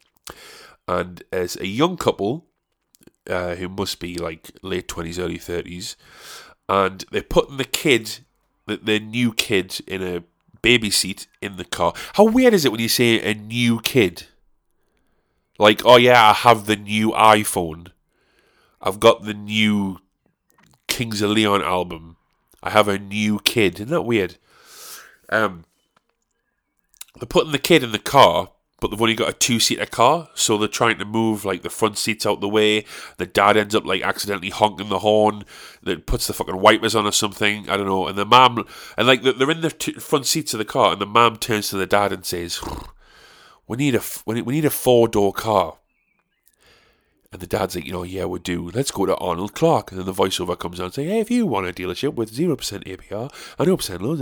and 0.88 1.22
as 1.32 1.56
a 1.56 1.66
young 1.66 1.96
couple 1.96 2.46
uh, 3.28 3.55
who 3.55 3.69
must 3.69 4.00
be 4.00 4.16
like 4.16 4.50
late 4.62 4.88
twenties, 4.88 5.19
early 5.19 5.38
thirties, 5.38 5.96
and 6.69 7.05
they're 7.12 7.22
putting 7.22 7.56
the 7.56 7.64
kid, 7.64 8.19
the, 8.66 8.76
their 8.76 9.00
new 9.00 9.32
kid, 9.32 9.81
in 9.87 10.02
a 10.02 10.25
baby 10.62 10.90
seat 10.90 11.26
in 11.40 11.56
the 11.56 11.64
car. 11.64 11.92
How 12.14 12.24
weird 12.24 12.54
is 12.54 12.64
it 12.64 12.72
when 12.72 12.80
you 12.80 12.88
say 12.88 13.20
a 13.20 13.34
new 13.34 13.80
kid? 13.80 14.26
Like, 15.58 15.84
oh 15.84 15.96
yeah, 15.96 16.30
I 16.30 16.32
have 16.32 16.66
the 16.66 16.76
new 16.76 17.10
iPhone. 17.10 17.88
I've 18.80 19.00
got 19.00 19.24
the 19.24 19.34
new 19.34 20.00
Kings 20.88 21.22
of 21.22 21.30
Leon 21.30 21.62
album. 21.62 22.16
I 22.62 22.70
have 22.70 22.88
a 22.88 22.98
new 22.98 23.38
kid. 23.40 23.74
Isn't 23.74 23.90
that 23.90 24.02
weird? 24.02 24.36
Um, 25.28 25.64
they're 27.19 27.26
putting 27.26 27.52
the 27.52 27.58
kid 27.58 27.82
in 27.82 27.92
the 27.92 27.98
car 27.98 28.50
but 28.82 28.91
they've 28.91 29.01
only 29.01 29.15
got 29.15 29.29
a 29.29 29.32
two 29.32 29.60
seater 29.60 29.86
car, 29.86 30.29
so 30.34 30.58
they're 30.58 30.67
trying 30.67 30.98
to 30.98 31.05
move 31.05 31.44
like 31.44 31.62
the 31.62 31.70
front 31.70 31.96
seats 31.96 32.27
out 32.27 32.41
the 32.41 32.48
way. 32.48 32.84
The 33.17 33.27
dad 33.27 33.56
ends 33.56 33.77
up 33.77 33.86
like 33.86 34.03
accidentally 34.03 34.51
honking 34.51 34.89
the 34.89 34.98
horn 34.98 35.44
that 35.84 36.05
puts 36.05 36.27
the 36.27 36.32
fucking 36.32 36.60
wipers 36.60 36.96
on 36.96 37.06
or 37.06 37.12
something. 37.12 37.70
I 37.70 37.77
don't 37.77 37.86
know. 37.86 38.08
And 38.08 38.19
the 38.19 38.27
mom, 38.27 38.67
and 38.98 39.06
like 39.06 39.22
they're 39.22 39.51
in 39.53 39.60
the 39.60 39.70
t- 39.70 39.93
front 39.93 40.27
seats 40.27 40.53
of 40.53 40.58
the 40.58 40.65
car, 40.65 40.93
and 40.93 41.01
the 41.01 41.06
mom 41.06 41.36
turns 41.36 41.69
to 41.69 41.77
the 41.77 41.86
dad 41.86 42.12
and 42.12 42.27
says, 42.27 42.60
"We 43.69 43.77
need 43.77 43.94
a 43.94 44.03
we 44.27 44.43
need 44.43 44.65
a 44.65 44.70
four 44.70 45.06
door 45.06 45.32
car." 45.32 45.77
And 47.31 47.41
the 47.41 47.46
dad's 47.46 47.77
like, 47.77 47.86
you 47.86 47.93
know, 47.93 48.03
yeah, 48.03 48.24
we 48.24 48.41
do. 48.41 48.69
Let's 48.74 48.91
go 48.91 49.06
to 49.06 49.17
Arnold 49.17 49.55
Clark. 49.55 49.91
And 49.91 49.98
then 49.98 50.06
the 50.06 50.12
voiceover 50.12 50.58
comes 50.58 50.81
on 50.81 50.86
and 50.86 50.94
say, 50.94 51.05
hey, 51.05 51.20
if 51.20 51.31
you 51.31 51.46
want 51.46 51.67
a 51.67 51.72
dealership 51.72 52.12
with 52.12 52.31
0% 52.31 52.58
APR 52.58 53.32
and 53.58 53.69
0% 53.69 54.01
loans. 54.03 54.20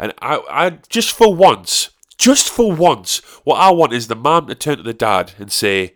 And 0.00 0.12
I, 0.20 0.42
I, 0.50 0.70
just 0.88 1.12
for 1.12 1.32
once, 1.32 1.90
just 2.22 2.50
for 2.50 2.72
once, 2.72 3.18
what 3.42 3.56
I 3.56 3.72
want 3.72 3.92
is 3.92 4.06
the 4.06 4.14
mum 4.14 4.46
to 4.46 4.54
turn 4.54 4.76
to 4.76 4.84
the 4.84 4.94
dad 4.94 5.32
and 5.38 5.50
say, 5.50 5.94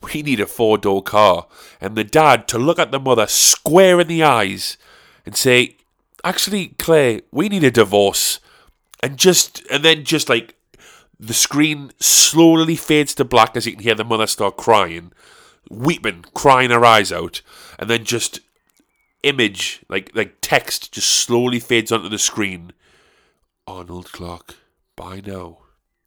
We 0.00 0.22
need 0.22 0.40
a 0.40 0.46
four 0.46 0.78
door 0.78 1.02
car. 1.02 1.46
And 1.78 1.94
the 1.94 2.04
dad 2.04 2.48
to 2.48 2.58
look 2.58 2.78
at 2.78 2.90
the 2.90 2.98
mother 2.98 3.26
square 3.26 4.00
in 4.00 4.08
the 4.08 4.22
eyes 4.22 4.78
and 5.26 5.36
say, 5.36 5.76
Actually, 6.24 6.68
Claire, 6.78 7.20
we 7.30 7.50
need 7.50 7.64
a 7.64 7.70
divorce. 7.70 8.40
And 9.02 9.18
just, 9.18 9.62
and 9.70 9.84
then 9.84 10.04
just 10.04 10.30
like 10.30 10.54
the 11.18 11.34
screen 11.34 11.90
slowly 12.00 12.76
fades 12.76 13.14
to 13.16 13.24
black 13.26 13.58
as 13.58 13.66
you 13.66 13.72
can 13.72 13.82
hear 13.82 13.94
the 13.94 14.04
mother 14.04 14.26
start 14.26 14.56
crying, 14.56 15.12
weeping, 15.68 16.24
crying 16.32 16.70
her 16.70 16.82
eyes 16.82 17.12
out. 17.12 17.42
And 17.78 17.90
then 17.90 18.04
just 18.04 18.40
image, 19.22 19.82
like, 19.90 20.12
like 20.14 20.38
text, 20.40 20.92
just 20.92 21.10
slowly 21.10 21.60
fades 21.60 21.92
onto 21.92 22.08
the 22.08 22.18
screen. 22.18 22.72
Arnold 23.66 24.12
Clark 24.12 24.56
buy 25.00 25.22
now. 25.24 25.58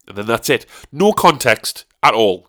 And 0.06 0.16
then 0.16 0.26
that's 0.26 0.50
it. 0.50 0.66
No 0.92 1.12
context 1.12 1.84
at 2.02 2.14
all. 2.14 2.48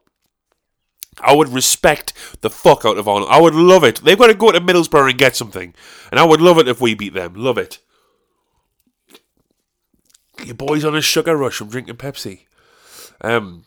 I 1.22 1.34
would 1.34 1.50
respect 1.50 2.14
the 2.42 2.50
fuck 2.50 2.86
out 2.86 2.98
of 2.98 3.08
Arnold. 3.08 3.32
I 3.32 3.40
would 3.40 3.56
love 3.56 3.84
it. 3.84 4.02
They've 4.02 4.18
got 4.18 4.28
to 4.28 4.34
go 4.34 4.52
to 4.52 4.60
Middlesbrough 4.60 5.10
and 5.10 5.18
get 5.18 5.36
something. 5.36 5.74
And 6.12 6.20
I 6.20 6.26
would 6.26 6.42
love 6.42 6.60
it 6.60 6.68
if 6.68 6.82
we 6.82 6.94
beat 6.94 7.14
them. 7.14 7.34
Love 7.36 7.58
it. 7.58 7.80
Your 10.44 10.56
boy's 10.56 10.84
on 10.84 10.96
a 10.96 11.02
sugar 11.02 11.38
rush 11.38 11.56
from 11.56 11.70
drinking 11.70 11.96
Pepsi. 11.96 12.42
Um, 13.22 13.64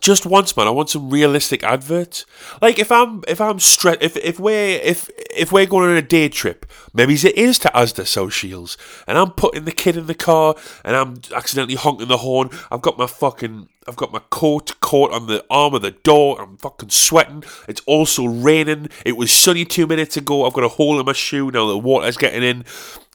just 0.00 0.26
once, 0.26 0.54
man. 0.54 0.66
I 0.66 0.70
want 0.70 0.90
some 0.90 1.08
realistic 1.08 1.62
adverts. 1.62 2.26
Like 2.60 2.78
if 2.78 2.92
I'm 2.92 3.22
if 3.26 3.40
I'm 3.40 3.58
stressed, 3.58 4.02
if 4.02 4.16
if 4.18 4.38
we're 4.38 4.78
if 4.82 5.10
if 5.34 5.50
we're 5.50 5.66
going 5.66 5.88
on 5.88 5.96
a 5.96 6.02
day 6.02 6.28
trip, 6.28 6.66
maybe 6.92 7.14
it 7.14 7.24
is 7.24 7.58
to 7.60 7.70
Asda 7.74 8.30
Shields, 8.30 8.76
and 9.06 9.16
I'm 9.16 9.30
putting 9.30 9.64
the 9.64 9.72
kid 9.72 9.96
in 9.96 10.06
the 10.06 10.14
car, 10.14 10.56
and 10.84 10.94
I'm 10.94 11.20
accidentally 11.34 11.76
honking 11.76 12.08
the 12.08 12.18
horn. 12.18 12.50
I've 12.70 12.82
got 12.82 12.98
my 12.98 13.06
fucking 13.06 13.68
I've 13.86 13.96
got 13.96 14.12
my 14.12 14.20
coat 14.28 14.78
caught 14.80 15.12
on 15.12 15.26
the 15.26 15.42
arm 15.48 15.72
of 15.72 15.80
the 15.80 15.92
door. 15.92 16.42
I'm 16.42 16.58
fucking 16.58 16.90
sweating. 16.90 17.42
It's 17.66 17.80
also 17.86 18.26
raining. 18.26 18.90
It 19.06 19.16
was 19.16 19.32
sunny 19.32 19.64
two 19.64 19.86
minutes 19.86 20.18
ago. 20.18 20.44
I've 20.44 20.52
got 20.52 20.64
a 20.64 20.68
hole 20.68 21.00
in 21.00 21.06
my 21.06 21.14
shoe 21.14 21.50
now. 21.50 21.66
The 21.66 21.78
water's 21.78 22.18
getting 22.18 22.42
in, 22.42 22.66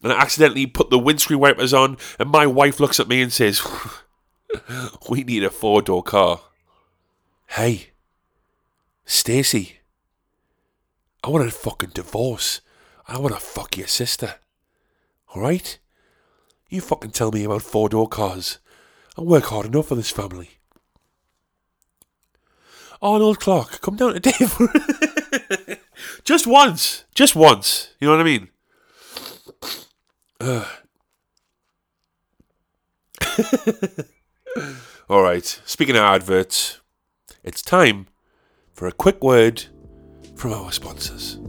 and 0.01 0.11
I 0.11 0.19
accidentally 0.19 0.65
put 0.65 0.89
the 0.89 0.97
windscreen 0.97 1.39
wipers 1.39 1.73
on, 1.73 1.97
and 2.17 2.31
my 2.31 2.47
wife 2.47 2.79
looks 2.79 2.99
at 2.99 3.07
me 3.07 3.21
and 3.21 3.31
says, 3.31 3.61
"We 5.09 5.23
need 5.23 5.43
a 5.43 5.51
four 5.51 5.83
door 5.83 6.01
car." 6.01 6.39
Hey, 7.55 7.91
Stacy, 9.05 9.77
I 11.23 11.29
want 11.29 11.45
a 11.47 11.51
fucking 11.51 11.91
divorce. 11.93 12.61
I 13.07 13.19
want 13.19 13.35
to 13.35 13.39
fuck 13.39 13.77
your 13.77 13.85
sister. 13.85 14.37
Alright? 15.35 15.77
You 16.69 16.81
fucking 16.81 17.11
tell 17.11 17.31
me 17.31 17.43
about 17.43 17.61
four 17.61 17.89
door 17.89 18.07
cars. 18.07 18.57
I 19.15 19.21
work 19.21 19.43
hard 19.43 19.67
enough 19.67 19.89
for 19.89 19.93
this 19.93 20.09
family. 20.09 20.49
Arnold 23.03 23.39
Clark, 23.39 23.81
come 23.81 23.97
down 23.97 24.15
today 24.15 24.31
Dave. 24.39 25.79
just 26.23 26.47
once. 26.47 27.03
Just 27.13 27.35
once. 27.35 27.93
You 27.99 28.07
know 28.07 28.17
what 28.17 28.21
I 28.21 28.23
mean? 28.23 28.49
Alright, 35.07 35.61
speaking 35.65 35.95
of 35.95 36.01
adverts, 36.01 36.79
it's 37.43 37.61
time 37.61 38.07
for 38.71 38.87
a 38.87 38.91
quick 38.91 39.21
word 39.21 39.65
from 40.35 40.53
our 40.53 40.71
sponsors. 40.71 41.39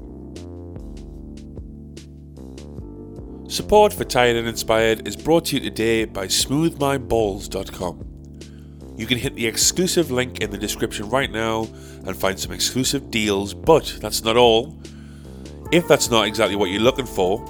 Support 3.52 3.92
for 3.92 4.02
Tired 4.04 4.36
and 4.36 4.48
Inspired 4.48 5.06
is 5.06 5.14
brought 5.14 5.44
to 5.46 5.54
you 5.56 5.60
today 5.62 6.04
by 6.04 6.26
smoothmyballs.com. 6.26 8.10
You 8.96 9.06
can 9.06 9.18
hit 9.18 9.36
the 9.36 9.46
exclusive 9.46 10.10
link 10.10 10.40
in 10.40 10.50
the 10.50 10.58
description 10.58 11.08
right 11.08 11.30
now 11.30 11.68
and 12.04 12.16
find 12.16 12.38
some 12.38 12.50
exclusive 12.50 13.12
deals, 13.12 13.54
but 13.54 13.96
that's 14.00 14.24
not 14.24 14.36
all. 14.36 14.76
If 15.70 15.86
that's 15.86 16.10
not 16.10 16.26
exactly 16.26 16.56
what 16.56 16.70
you're 16.70 16.80
looking 16.80 17.06
for, 17.06 17.44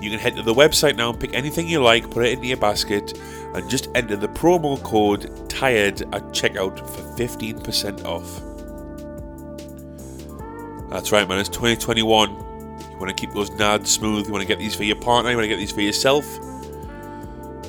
you 0.00 0.10
can 0.10 0.18
head 0.18 0.36
to 0.36 0.42
the 0.42 0.54
website 0.54 0.96
now 0.96 1.10
and 1.10 1.20
pick 1.20 1.34
anything 1.34 1.68
you 1.68 1.82
like, 1.82 2.10
put 2.10 2.24
it 2.24 2.32
into 2.32 2.46
your 2.46 2.56
basket, 2.56 3.18
and 3.54 3.68
just 3.68 3.88
enter 3.94 4.16
the 4.16 4.28
promo 4.28 4.82
code 4.82 5.48
TIRED 5.48 6.02
at 6.14 6.22
checkout 6.32 6.78
for 6.78 7.02
15% 7.16 8.04
off. 8.04 8.40
That's 10.90 11.12
right, 11.12 11.28
man, 11.28 11.38
it's 11.38 11.48
2021. 11.50 12.30
You 12.30 12.36
want 12.98 13.08
to 13.08 13.14
keep 13.14 13.32
those 13.32 13.50
nads 13.50 13.86
smooth, 13.86 14.26
you 14.26 14.32
want 14.32 14.42
to 14.42 14.48
get 14.48 14.58
these 14.58 14.74
for 14.74 14.84
your 14.84 14.96
partner, 14.96 15.30
you 15.30 15.36
want 15.36 15.44
to 15.44 15.48
get 15.48 15.58
these 15.58 15.72
for 15.72 15.82
yourself. 15.82 16.26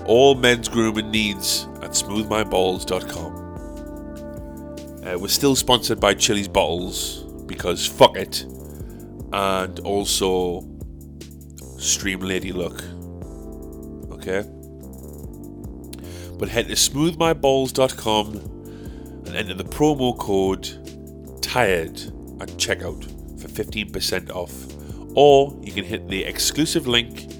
All 0.06 0.36
men's 0.36 0.68
grooming 0.68 1.12
needs 1.12 1.68
at 1.82 1.92
smoothmyballs.com. 1.92 3.42
Uh, 5.06 5.18
we're 5.18 5.28
still 5.28 5.56
sponsored 5.56 6.00
by 6.00 6.14
Chilly's 6.14 6.48
Bottles 6.48 7.24
because 7.46 7.86
fuck 7.86 8.16
it. 8.16 8.46
And 9.34 9.80
also 9.80 10.62
Stream 11.82 12.20
Lady 12.20 12.52
Look. 12.52 12.84
Okay? 14.12 14.46
But 16.38 16.50
head 16.50 16.68
to 16.68 16.76
smoothmyballs.com 16.76 18.36
and 19.26 19.36
enter 19.36 19.54
the 19.54 19.64
promo 19.64 20.18
code 20.18 20.64
TIRED 21.42 22.00
at 22.42 22.50
checkout 22.50 23.04
for 23.40 23.48
15% 23.48 24.30
off. 24.32 24.68
Or 25.16 25.58
you 25.62 25.72
can 25.72 25.84
hit 25.84 26.08
the 26.08 26.24
exclusive 26.24 26.88
link 26.88 27.32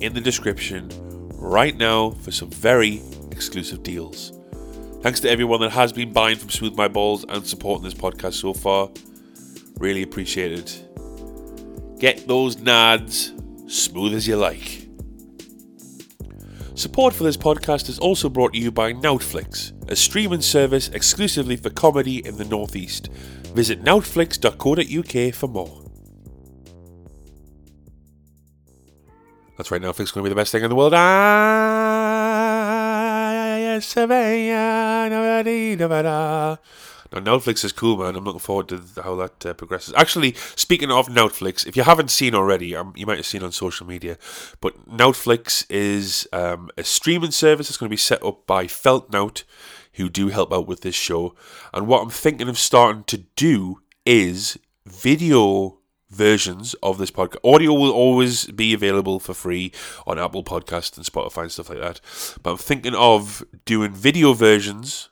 in 0.00 0.12
the 0.12 0.20
description 0.20 0.90
right 1.34 1.76
now 1.76 2.10
for 2.10 2.30
some 2.30 2.50
very 2.50 3.02
exclusive 3.30 3.82
deals. 3.82 4.32
Thanks 5.02 5.20
to 5.20 5.30
everyone 5.30 5.60
that 5.62 5.70
has 5.70 5.92
been 5.92 6.12
buying 6.12 6.36
from 6.36 6.50
Smooth 6.50 6.76
My 6.76 6.88
Balls 6.88 7.24
and 7.28 7.46
supporting 7.46 7.84
this 7.84 7.94
podcast 7.94 8.34
so 8.34 8.52
far. 8.52 8.90
Really 9.78 10.02
appreciate 10.02 10.52
it. 10.52 10.86
Get 11.98 12.28
those 12.28 12.56
nads 12.56 13.39
smooth 13.70 14.14
as 14.14 14.26
you 14.26 14.36
like. 14.36 14.88
Support 16.74 17.14
for 17.14 17.24
this 17.24 17.36
podcast 17.36 17.88
is 17.88 17.98
also 17.98 18.28
brought 18.28 18.54
to 18.54 18.58
you 18.58 18.70
by 18.70 18.92
Noutflix, 18.92 19.72
a 19.90 19.96
streaming 19.96 20.40
service 20.40 20.88
exclusively 20.88 21.56
for 21.56 21.70
comedy 21.70 22.24
in 22.26 22.36
the 22.36 22.44
Northeast. 22.44 23.08
Visit 23.54 23.82
noutflix.co.uk 23.84 25.34
for 25.34 25.48
more. 25.48 25.84
That's 29.56 29.70
right, 29.70 29.82
Noutflix 29.82 30.00
is 30.00 30.12
going 30.12 30.24
to 30.24 30.28
be 30.30 30.34
the 30.34 30.40
best 30.40 30.52
thing 30.52 30.62
in 30.62 30.70
the 30.70 30.76
world. 30.76 30.94
Ah, 30.94 31.00
now, 37.12 37.18
Noutflix 37.18 37.64
is 37.64 37.72
cool, 37.72 37.96
man. 37.96 38.14
I'm 38.14 38.24
looking 38.24 38.38
forward 38.38 38.68
to 38.68 39.02
how 39.02 39.16
that 39.16 39.44
uh, 39.44 39.54
progresses. 39.54 39.94
Actually, 39.96 40.34
speaking 40.54 40.92
of 40.92 41.08
Noutflix, 41.08 41.66
if 41.66 41.76
you 41.76 41.82
haven't 41.82 42.10
seen 42.10 42.34
already, 42.34 42.76
um, 42.76 42.92
you 42.96 43.04
might 43.04 43.16
have 43.16 43.26
seen 43.26 43.42
on 43.42 43.50
social 43.50 43.86
media, 43.86 44.16
but 44.60 44.88
Noutflix 44.88 45.66
is 45.68 46.28
um, 46.32 46.70
a 46.78 46.84
streaming 46.84 47.32
service 47.32 47.68
that's 47.68 47.76
going 47.76 47.88
to 47.88 47.92
be 47.92 47.96
set 47.96 48.22
up 48.24 48.46
by 48.46 48.66
Feltnout, 48.66 49.42
who 49.94 50.08
do 50.08 50.28
help 50.28 50.52
out 50.52 50.68
with 50.68 50.82
this 50.82 50.94
show. 50.94 51.34
And 51.74 51.88
what 51.88 52.02
I'm 52.02 52.10
thinking 52.10 52.48
of 52.48 52.58
starting 52.58 53.04
to 53.04 53.18
do 53.34 53.80
is 54.06 54.56
video 54.86 55.78
versions 56.10 56.74
of 56.74 56.98
this 56.98 57.10
podcast. 57.10 57.38
Audio 57.44 57.72
will 57.72 57.92
always 57.92 58.46
be 58.46 58.72
available 58.72 59.18
for 59.18 59.34
free 59.34 59.72
on 60.06 60.18
Apple 60.18 60.44
Podcasts 60.44 60.96
and 60.96 61.06
Spotify 61.06 61.42
and 61.42 61.52
stuff 61.52 61.70
like 61.70 61.80
that. 61.80 62.00
But 62.42 62.52
I'm 62.52 62.56
thinking 62.56 62.94
of 62.94 63.44
doing 63.64 63.92
video 63.92 64.32
versions 64.32 65.09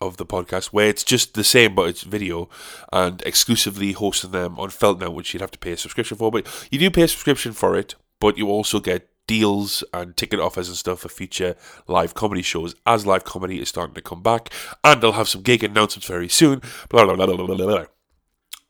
of 0.00 0.16
the 0.16 0.26
podcast 0.26 0.66
where 0.66 0.88
it's 0.88 1.04
just 1.04 1.34
the 1.34 1.44
same 1.44 1.74
but 1.74 1.88
it's 1.88 2.02
video 2.02 2.48
and 2.92 3.22
exclusively 3.22 3.92
hosting 3.92 4.30
them 4.30 4.58
on 4.58 4.68
Feltnout, 4.68 5.14
which 5.14 5.32
you'd 5.32 5.40
have 5.40 5.50
to 5.50 5.58
pay 5.58 5.72
a 5.72 5.76
subscription 5.76 6.16
for. 6.16 6.30
But 6.30 6.46
you 6.70 6.78
do 6.78 6.90
pay 6.90 7.02
a 7.02 7.08
subscription 7.08 7.52
for 7.52 7.76
it, 7.76 7.94
but 8.20 8.38
you 8.38 8.48
also 8.48 8.80
get 8.80 9.08
deals 9.26 9.84
and 9.92 10.16
ticket 10.16 10.40
offers 10.40 10.68
and 10.68 10.76
stuff 10.76 11.00
for 11.00 11.08
future 11.08 11.54
live 11.86 12.14
comedy 12.14 12.42
shows 12.42 12.74
as 12.86 13.06
live 13.06 13.24
comedy 13.24 13.60
is 13.60 13.68
starting 13.68 13.94
to 13.94 14.02
come 14.02 14.22
back. 14.22 14.50
And 14.82 15.04
I'll 15.04 15.12
have 15.12 15.28
some 15.28 15.42
gig 15.42 15.62
announcements 15.62 16.08
very 16.08 16.28
soon. 16.28 16.60
Blah, 16.88 17.04
blah, 17.04 17.14
blah, 17.14 17.26
blah, 17.26 17.46
blah, 17.46 17.56
blah. 17.56 17.84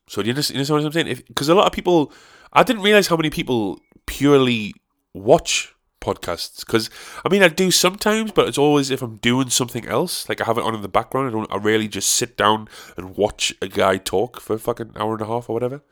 So 0.09 0.23
do 0.23 0.27
you 0.27 0.33
understand, 0.33 0.57
you 0.57 0.61
understand 0.61 0.83
what 0.83 0.87
I'm 0.87 0.93
saying? 0.93 1.25
Because 1.29 1.49
a 1.49 1.55
lot 1.55 1.67
of 1.67 1.73
people, 1.73 2.13
I 2.53 2.63
didn't 2.63 2.83
realize 2.83 3.07
how 3.07 3.17
many 3.17 3.31
people 3.31 3.81
purely 4.07 4.75
watch 5.15 5.75
podcasts 6.09 6.65
because 6.65 6.91
I 7.25 7.29
mean 7.29 7.43
I 7.43 7.49
do 7.49 7.71
sometimes, 7.71 8.33
but 8.33 8.49
it's 8.49 8.59
always 8.59 8.91
if 8.91 9.03
I'm 9.03 9.17
doing 9.17 9.51
something 9.51 9.87
else. 9.87 10.29
Like 10.29 10.41
I 10.41 10.45
have 10.45 10.59
it 10.59 10.65
on 10.65 10.75
in 10.75 10.83
the 10.83 10.89
background. 10.89 11.29
I 11.29 11.33
don't. 11.33 11.53
I 11.53 11.57
rarely 11.57 11.89
just 11.89 12.11
sit 12.11 12.37
down 12.37 12.69
and 12.97 13.17
watch 13.17 13.55
a 13.61 13.69
guy 13.69 13.97
talk 13.99 14.41
for 14.41 14.55
a 14.55 14.59
fucking 14.59 14.93
hour 14.97 15.13
and 15.13 15.23
a 15.23 15.27
half 15.27 15.49
or 15.49 15.55
whatever, 15.55 15.83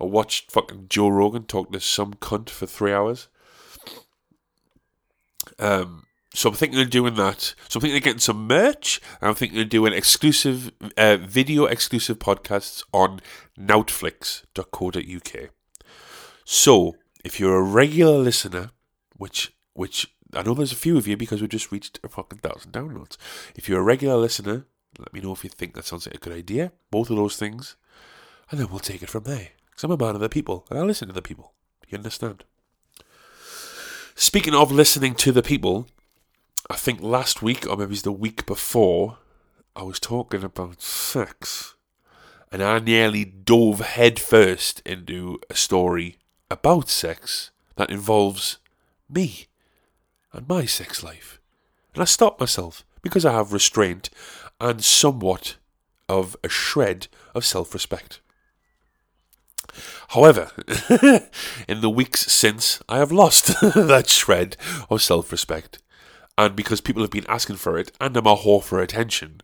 I 0.00 0.04
watch 0.04 0.46
fucking 0.48 0.86
Joe 0.88 1.08
Rogan 1.08 1.44
talk 1.44 1.72
to 1.72 1.80
some 1.80 2.14
cunt 2.14 2.50
for 2.50 2.66
three 2.66 2.92
hours. 2.92 3.28
Um. 5.58 6.02
So 6.34 6.50
I'm 6.50 6.54
thinking 6.54 6.80
of 6.80 6.90
doing 6.90 7.14
that. 7.14 7.54
So 7.68 7.78
I'm 7.78 7.80
thinking 7.80 7.96
of 7.96 8.02
getting 8.02 8.18
some 8.18 8.46
merch. 8.46 9.00
And 9.22 9.28
I'm 9.30 9.34
thinking 9.34 9.58
of 9.58 9.70
doing 9.70 9.94
exclusive 9.94 10.70
uh, 10.98 11.16
video 11.16 11.64
exclusive 11.64 12.18
podcasts 12.18 12.84
on 12.92 13.20
noutflix.co.uk. 13.58 15.50
So 16.44 16.96
if 17.24 17.40
you're 17.40 17.56
a 17.56 17.62
regular 17.62 18.18
listener 18.18 18.70
which 19.16 19.52
which 19.74 20.14
I 20.32 20.42
know 20.42 20.54
there's 20.54 20.72
a 20.72 20.76
few 20.76 20.96
of 20.96 21.06
you 21.06 21.16
because 21.16 21.40
we 21.40 21.48
just 21.48 21.70
reached 21.70 22.00
a 22.02 22.08
fucking 22.08 22.38
thousand 22.38 22.72
downloads. 22.72 23.16
If 23.54 23.68
you're 23.68 23.80
a 23.80 23.84
regular 23.84 24.16
listener, 24.16 24.66
let 24.98 25.12
me 25.12 25.20
know 25.20 25.32
if 25.32 25.44
you 25.44 25.50
think 25.50 25.74
that 25.74 25.84
sounds 25.84 26.06
like 26.06 26.16
a 26.16 26.18
good 26.18 26.32
idea. 26.32 26.72
Both 26.90 27.10
of 27.10 27.16
those 27.16 27.36
things, 27.36 27.76
and 28.50 28.58
then 28.58 28.68
we'll 28.70 28.80
take 28.80 29.02
it 29.02 29.10
from 29.10 29.24
there. 29.24 29.50
Because 29.70 29.84
I'm 29.84 29.90
a 29.90 29.96
man 29.96 30.14
of 30.14 30.20
the 30.20 30.28
people, 30.28 30.66
and 30.70 30.78
I 30.78 30.82
listen 30.82 31.08
to 31.08 31.14
the 31.14 31.22
people. 31.22 31.52
You 31.88 31.98
understand? 31.98 32.44
Speaking 34.14 34.54
of 34.54 34.72
listening 34.72 35.14
to 35.16 35.30
the 35.30 35.42
people, 35.42 35.86
I 36.68 36.76
think 36.76 37.00
last 37.00 37.42
week 37.42 37.66
or 37.68 37.76
maybe 37.76 37.92
it's 37.92 38.02
the 38.02 38.10
week 38.10 38.46
before, 38.46 39.18
I 39.76 39.82
was 39.82 40.00
talking 40.00 40.42
about 40.42 40.80
sex, 40.82 41.74
and 42.50 42.62
I 42.62 42.78
nearly 42.78 43.24
dove 43.24 43.80
headfirst 43.80 44.80
into 44.86 45.38
a 45.50 45.54
story 45.54 46.16
about 46.50 46.88
sex 46.88 47.50
that 47.76 47.90
involves 47.90 48.58
me 49.08 49.46
and 50.32 50.48
my 50.48 50.64
sex 50.64 51.02
life. 51.02 51.40
And 51.94 52.02
I 52.02 52.04
stop 52.04 52.38
myself 52.38 52.84
because 53.02 53.24
I 53.24 53.32
have 53.32 53.52
restraint 53.52 54.10
and 54.60 54.84
somewhat 54.84 55.56
of 56.08 56.36
a 56.44 56.48
shred 56.48 57.08
of 57.34 57.44
self 57.44 57.72
respect. 57.72 58.20
However, 60.08 60.50
in 61.68 61.80
the 61.80 61.90
weeks 61.90 62.32
since, 62.32 62.80
I 62.88 62.98
have 62.98 63.12
lost 63.12 63.46
that 63.60 64.08
shred 64.08 64.56
of 64.88 65.02
self 65.02 65.32
respect. 65.32 65.78
And 66.38 66.54
because 66.54 66.80
people 66.80 67.02
have 67.02 67.10
been 67.10 67.26
asking 67.28 67.56
for 67.56 67.78
it, 67.78 67.92
and 68.00 68.16
I'm 68.16 68.26
a 68.26 68.36
whore 68.36 68.62
for 68.62 68.80
attention, 68.80 69.40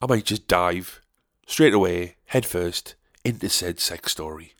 I 0.00 0.06
might 0.06 0.24
just 0.24 0.48
dive 0.48 1.00
straight 1.46 1.74
away, 1.74 2.16
headfirst, 2.26 2.94
into 3.22 3.48
said 3.48 3.80
sex 3.80 4.12
story, 4.12 4.54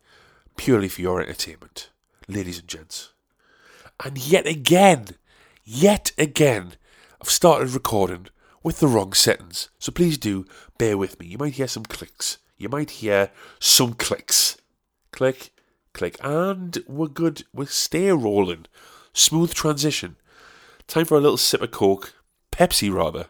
purely 0.56 0.88
for 0.88 1.00
your 1.00 1.20
entertainment, 1.20 1.90
ladies 2.28 2.58
and 2.58 2.68
gents. 2.68 3.13
And 4.02 4.18
yet 4.18 4.46
again, 4.46 5.06
yet 5.64 6.12
again, 6.18 6.74
I've 7.20 7.30
started 7.30 7.70
recording 7.70 8.26
with 8.62 8.80
the 8.80 8.88
wrong 8.88 9.12
settings. 9.12 9.68
So 9.78 9.92
please 9.92 10.18
do 10.18 10.46
bear 10.78 10.98
with 10.98 11.20
me. 11.20 11.26
You 11.26 11.38
might 11.38 11.54
hear 11.54 11.68
some 11.68 11.84
clicks. 11.84 12.38
You 12.56 12.68
might 12.68 12.90
hear 12.90 13.30
some 13.60 13.94
clicks. 13.94 14.56
Click, 15.12 15.52
click, 15.92 16.16
and 16.22 16.82
we're 16.88 17.06
good. 17.08 17.44
We're 17.52 17.66
stay 17.66 18.10
rolling. 18.10 18.66
Smooth 19.12 19.54
transition. 19.54 20.16
Time 20.86 21.04
for 21.04 21.16
a 21.16 21.20
little 21.20 21.36
sip 21.36 21.62
of 21.62 21.70
Coke. 21.70 22.14
Pepsi, 22.50 22.92
rather. 22.92 23.26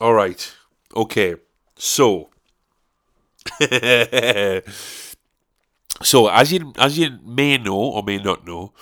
All 0.00 0.14
right. 0.14 0.54
Okay. 0.94 1.36
So. 1.76 2.30
so 6.02 6.28
as 6.28 6.52
you 6.52 6.72
as 6.78 6.98
you 6.98 7.18
may 7.24 7.58
know 7.58 7.76
or 7.76 8.02
may 8.02 8.18
not 8.18 8.46
know, 8.46 8.72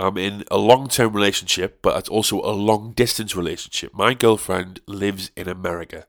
I'm 0.00 0.16
in 0.16 0.44
a 0.50 0.58
long 0.58 0.88
term 0.88 1.12
relationship, 1.12 1.80
but 1.82 1.96
it's 1.98 2.08
also 2.08 2.40
a 2.40 2.52
long 2.52 2.92
distance 2.92 3.34
relationship. 3.34 3.92
My 3.94 4.14
girlfriend 4.14 4.80
lives 4.86 5.30
in 5.36 5.48
America. 5.48 6.06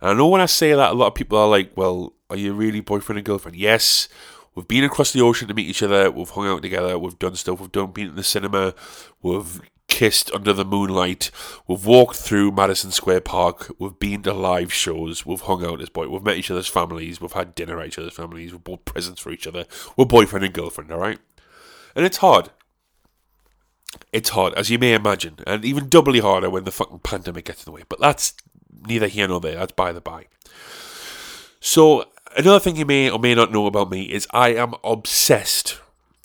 And 0.00 0.10
I 0.10 0.14
know 0.14 0.28
when 0.28 0.40
I 0.40 0.46
say 0.46 0.72
that, 0.72 0.90
a 0.90 0.94
lot 0.94 1.08
of 1.08 1.14
people 1.14 1.38
are 1.38 1.48
like, 1.48 1.76
well, 1.76 2.14
are 2.28 2.36
you 2.36 2.52
really 2.52 2.80
boyfriend 2.80 3.18
and 3.18 3.26
girlfriend? 3.26 3.56
Yes. 3.56 4.08
We've 4.54 4.66
been 4.66 4.84
across 4.84 5.12
the 5.12 5.22
ocean 5.22 5.46
to 5.48 5.54
meet 5.54 5.68
each 5.68 5.82
other. 5.82 6.10
We've 6.10 6.28
hung 6.28 6.48
out 6.48 6.62
together. 6.62 6.98
We've 6.98 7.18
done 7.18 7.36
stuff. 7.36 7.60
We've 7.60 7.72
done 7.72 7.92
been 7.92 8.08
in 8.08 8.16
the 8.16 8.24
cinema. 8.24 8.74
We've 9.22 9.60
kissed 9.90 10.32
under 10.32 10.54
the 10.54 10.64
moonlight. 10.64 11.30
We've 11.66 11.84
walked 11.84 12.16
through 12.16 12.52
Madison 12.52 12.90
Square 12.90 13.22
Park. 13.22 13.70
We've 13.78 13.98
been 13.98 14.22
to 14.22 14.32
live 14.32 14.72
shows. 14.72 15.26
We've 15.26 15.42
hung 15.42 15.62
out 15.62 15.82
as 15.82 15.90
boy. 15.90 16.08
We've 16.08 16.22
met 16.22 16.38
each 16.38 16.50
other's 16.50 16.68
families. 16.68 17.20
We've 17.20 17.32
had 17.32 17.54
dinner 17.54 17.78
at 17.80 17.88
each 17.88 17.98
other's 17.98 18.14
families. 18.14 18.52
We've 18.52 18.64
bought 18.64 18.86
presents 18.86 19.20
for 19.20 19.30
each 19.30 19.46
other. 19.46 19.66
We're 19.96 20.06
boyfriend 20.06 20.46
and 20.46 20.54
girlfriend, 20.54 20.90
all 20.90 20.98
right? 20.98 21.18
And 21.94 22.06
it's 22.06 22.18
hard. 22.18 22.48
It's 24.12 24.30
hard, 24.30 24.54
as 24.54 24.70
you 24.70 24.78
may 24.78 24.94
imagine, 24.94 25.40
and 25.46 25.64
even 25.64 25.88
doubly 25.88 26.20
harder 26.20 26.48
when 26.48 26.64
the 26.64 26.70
fucking 26.70 27.00
pandemic 27.00 27.44
gets 27.44 27.66
in 27.66 27.70
the 27.70 27.76
way. 27.76 27.82
But 27.88 28.00
that's 28.00 28.34
neither 28.86 29.08
here 29.08 29.28
nor 29.28 29.40
there. 29.40 29.56
That's 29.56 29.72
by 29.72 29.92
the 29.92 30.00
by. 30.00 30.26
So 31.60 32.06
another 32.36 32.60
thing 32.60 32.76
you 32.76 32.86
may 32.86 33.10
or 33.10 33.18
may 33.18 33.34
not 33.34 33.52
know 33.52 33.66
about 33.66 33.90
me 33.90 34.02
is 34.04 34.28
I 34.30 34.54
am 34.54 34.74
obsessed 34.84 35.80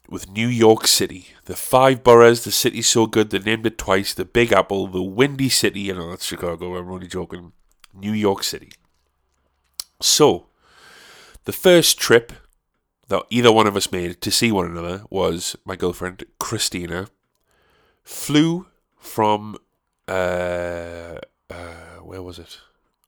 with 0.09 0.29
New 0.29 0.47
York 0.47 0.87
City. 0.87 1.27
The 1.45 1.55
five 1.55 2.03
boroughs, 2.03 2.43
the 2.43 2.51
city's 2.51 2.87
so 2.87 3.05
good 3.05 3.29
they 3.29 3.39
named 3.39 3.65
it 3.65 3.77
twice. 3.77 4.13
The 4.13 4.25
Big 4.25 4.51
Apple, 4.51 4.87
the 4.87 5.01
Windy 5.01 5.49
City, 5.49 5.81
you 5.81 5.93
know, 5.93 6.09
that's 6.09 6.25
Chicago, 6.25 6.75
I'm 6.75 6.89
only 6.89 7.07
joking. 7.07 7.53
New 7.93 8.11
York 8.11 8.43
City. 8.43 8.71
So, 10.01 10.47
the 11.45 11.53
first 11.53 11.97
trip 11.97 12.33
that 13.07 13.23
either 13.29 13.51
one 13.51 13.67
of 13.67 13.77
us 13.77 13.91
made 13.91 14.19
to 14.21 14.31
see 14.31 14.51
one 14.51 14.65
another 14.65 15.03
was 15.09 15.55
my 15.63 15.75
girlfriend, 15.75 16.23
Christina, 16.39 17.07
flew 18.03 18.67
from, 18.97 19.57
uh, 20.07 21.19
uh, 21.49 21.97
where 22.01 22.21
was 22.21 22.39
it? 22.39 22.59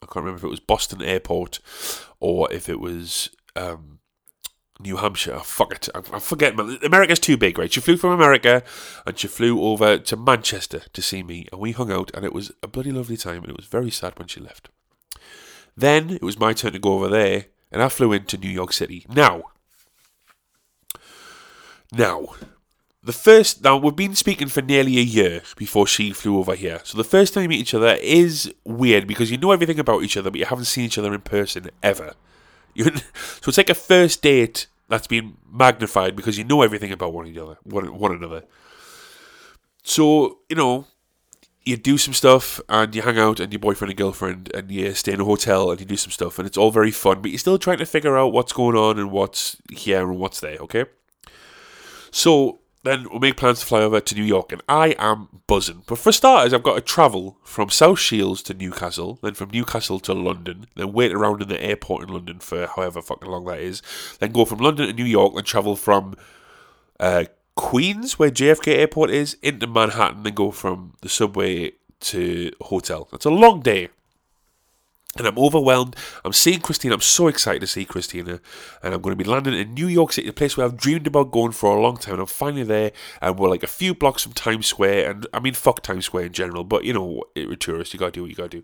I 0.01 0.05
can't 0.05 0.17
remember 0.17 0.37
if 0.37 0.43
it 0.43 0.49
was 0.49 0.59
Boston 0.59 1.01
Airport 1.01 1.59
or 2.19 2.51
if 2.51 2.69
it 2.69 2.79
was 2.79 3.31
um, 3.55 3.96
New 4.79 4.97
Hampshire. 4.97 5.39
Fuck 5.39 5.73
it. 5.73 5.89
I, 5.93 5.99
I 6.13 6.19
forget. 6.19 6.53
America's 6.83 7.19
too 7.19 7.37
big, 7.37 7.57
right? 7.57 7.71
She 7.71 7.81
flew 7.81 7.97
from 7.97 8.11
America 8.11 8.63
and 9.05 9.17
she 9.17 9.27
flew 9.27 9.61
over 9.61 9.97
to 9.97 10.15
Manchester 10.15 10.81
to 10.93 11.01
see 11.01 11.23
me. 11.23 11.47
And 11.51 11.59
we 11.61 11.71
hung 11.71 11.91
out 11.91 12.11
and 12.13 12.23
it 12.23 12.33
was 12.33 12.51
a 12.61 12.67
bloody 12.67 12.91
lovely 12.91 13.17
time. 13.17 13.41
And 13.43 13.49
it 13.49 13.57
was 13.57 13.65
very 13.65 13.91
sad 13.91 14.17
when 14.17 14.27
she 14.27 14.39
left. 14.39 14.69
Then 15.75 16.11
it 16.11 16.23
was 16.23 16.39
my 16.39 16.53
turn 16.53 16.73
to 16.73 16.79
go 16.79 16.93
over 16.93 17.07
there 17.07 17.45
and 17.71 17.81
I 17.81 17.89
flew 17.89 18.13
into 18.13 18.37
New 18.37 18.49
York 18.49 18.73
City. 18.73 19.05
Now, 19.09 19.43
now, 21.91 22.35
the 23.03 23.13
first 23.13 23.63
now 23.63 23.77
we've 23.77 23.95
been 23.95 24.15
speaking 24.15 24.47
for 24.47 24.61
nearly 24.61 24.97
a 24.97 25.01
year 25.01 25.41
before 25.55 25.87
she 25.87 26.11
flew 26.11 26.39
over 26.39 26.55
here. 26.55 26.81
So 26.83 26.97
the 26.97 27.03
first 27.03 27.33
time 27.33 27.43
you 27.43 27.49
meet 27.49 27.61
each 27.61 27.73
other 27.73 27.97
is 28.01 28.53
weird 28.65 29.07
because 29.07 29.31
you 29.31 29.37
know 29.37 29.51
everything 29.51 29.79
about 29.79 30.03
each 30.03 30.17
other, 30.17 30.29
but 30.29 30.39
you 30.39 30.45
haven't 30.45 30.65
seen 30.65 30.85
each 30.85 30.97
other 30.97 31.13
in 31.13 31.21
person 31.21 31.69
ever. 31.81 32.13
So 33.41 33.49
it's 33.49 33.57
like 33.57 33.69
a 33.69 33.75
first 33.75 34.21
date 34.21 34.67
that's 34.89 35.07
been 35.07 35.37
magnified 35.51 36.15
because 36.15 36.37
you 36.37 36.43
know 36.43 36.61
everything 36.61 36.91
about 36.91 37.13
one 37.13 37.27
another. 37.27 37.57
One, 37.63 37.97
one 37.97 38.11
another. 38.11 38.43
So 39.83 40.39
you 40.49 40.55
know, 40.55 40.87
you 41.63 41.77
do 41.77 41.97
some 41.97 42.13
stuff 42.13 42.61
and 42.69 42.95
you 42.95 43.01
hang 43.01 43.19
out 43.19 43.39
and 43.39 43.51
your 43.51 43.59
boyfriend 43.59 43.91
and 43.91 43.97
girlfriend 43.97 44.51
and 44.53 44.71
you 44.71 44.93
stay 44.93 45.13
in 45.13 45.21
a 45.21 45.25
hotel 45.25 45.69
and 45.69 45.79
you 45.79 45.85
do 45.85 45.97
some 45.97 46.11
stuff 46.11 46.39
and 46.39 46.47
it's 46.47 46.57
all 46.57 46.71
very 46.71 46.91
fun, 46.91 47.21
but 47.21 47.31
you're 47.31 47.37
still 47.37 47.57
trying 47.57 47.77
to 47.77 47.85
figure 47.85 48.17
out 48.17 48.31
what's 48.31 48.53
going 48.53 48.77
on 48.77 48.97
and 48.97 49.11
what's 49.11 49.57
here 49.71 50.09
and 50.09 50.17
what's 50.17 50.39
there. 50.39 50.57
Okay. 50.59 50.85
So 52.11 52.59
then 52.87 53.07
we'll 53.09 53.19
make 53.19 53.37
plans 53.37 53.59
to 53.59 53.65
fly 53.65 53.81
over 53.81 53.99
to 53.99 54.15
New 54.15 54.23
York, 54.23 54.51
and 54.51 54.61
I 54.67 54.95
am 54.97 55.29
buzzing. 55.47 55.83
But 55.87 55.97
for 55.97 56.11
starters, 56.11 56.53
I've 56.53 56.63
got 56.63 56.75
to 56.75 56.81
travel 56.81 57.37
from 57.43 57.69
South 57.69 57.99
Shields 57.99 58.41
to 58.43 58.53
Newcastle, 58.53 59.19
then 59.21 59.33
from 59.33 59.51
Newcastle 59.51 59.99
to 60.01 60.13
London, 60.13 60.67
then 60.75 60.93
wait 60.93 61.13
around 61.13 61.41
in 61.41 61.47
the 61.47 61.61
airport 61.61 62.03
in 62.03 62.13
London 62.13 62.39
for 62.39 62.67
however 62.67 63.01
fucking 63.01 63.29
long 63.29 63.45
that 63.45 63.59
is, 63.59 63.81
then 64.19 64.31
go 64.31 64.45
from 64.45 64.59
London 64.59 64.87
to 64.87 64.93
New 64.93 65.05
York, 65.05 65.35
then 65.35 65.43
travel 65.43 65.75
from 65.75 66.15
uh, 66.99 67.25
Queens, 67.55 68.17
where 68.17 68.29
JFK 68.29 68.75
Airport 68.77 69.09
is, 69.09 69.37
into 69.41 69.67
Manhattan, 69.67 70.23
then 70.23 70.33
go 70.33 70.51
from 70.51 70.93
the 71.01 71.09
subway 71.09 71.73
to 71.99 72.51
hotel. 72.61 73.07
That's 73.11 73.25
a 73.25 73.31
long 73.31 73.61
day 73.61 73.89
and 75.17 75.27
I'm 75.27 75.37
overwhelmed. 75.37 75.95
I'm 76.23 76.33
seeing 76.33 76.59
Christina. 76.59 76.95
I'm 76.95 77.01
so 77.01 77.27
excited 77.27 77.61
to 77.61 77.67
see 77.67 77.85
Christina. 77.85 78.39
And 78.83 78.93
I'm 78.93 79.01
going 79.01 79.17
to 79.17 79.23
be 79.23 79.29
landing 79.29 79.53
in 79.53 79.73
New 79.73 79.87
York 79.87 80.13
City, 80.13 80.27
a 80.27 80.33
place 80.33 80.57
where 80.57 80.65
I've 80.65 80.77
dreamed 80.77 81.07
about 81.07 81.31
going 81.31 81.51
for 81.51 81.75
a 81.75 81.81
long 81.81 81.97
time. 81.97 82.15
And 82.15 82.21
I'm 82.21 82.27
finally 82.27 82.63
there, 82.63 82.91
and 83.21 83.37
we're 83.37 83.49
like 83.49 83.63
a 83.63 83.67
few 83.67 83.93
blocks 83.93 84.23
from 84.23 84.33
Times 84.33 84.67
Square. 84.67 85.09
And 85.09 85.27
I 85.33 85.39
mean, 85.39 85.53
fuck 85.53 85.81
Times 85.81 86.05
Square 86.05 86.25
in 86.25 86.33
general, 86.33 86.63
but 86.63 86.83
you 86.83 86.93
know, 86.93 87.23
you're 87.35 87.53
a 87.53 87.55
tourist. 87.55 87.93
You 87.93 87.99
gotta 87.99 88.11
do 88.11 88.21
what 88.21 88.29
you 88.29 88.35
gotta 88.35 88.49
do. 88.49 88.63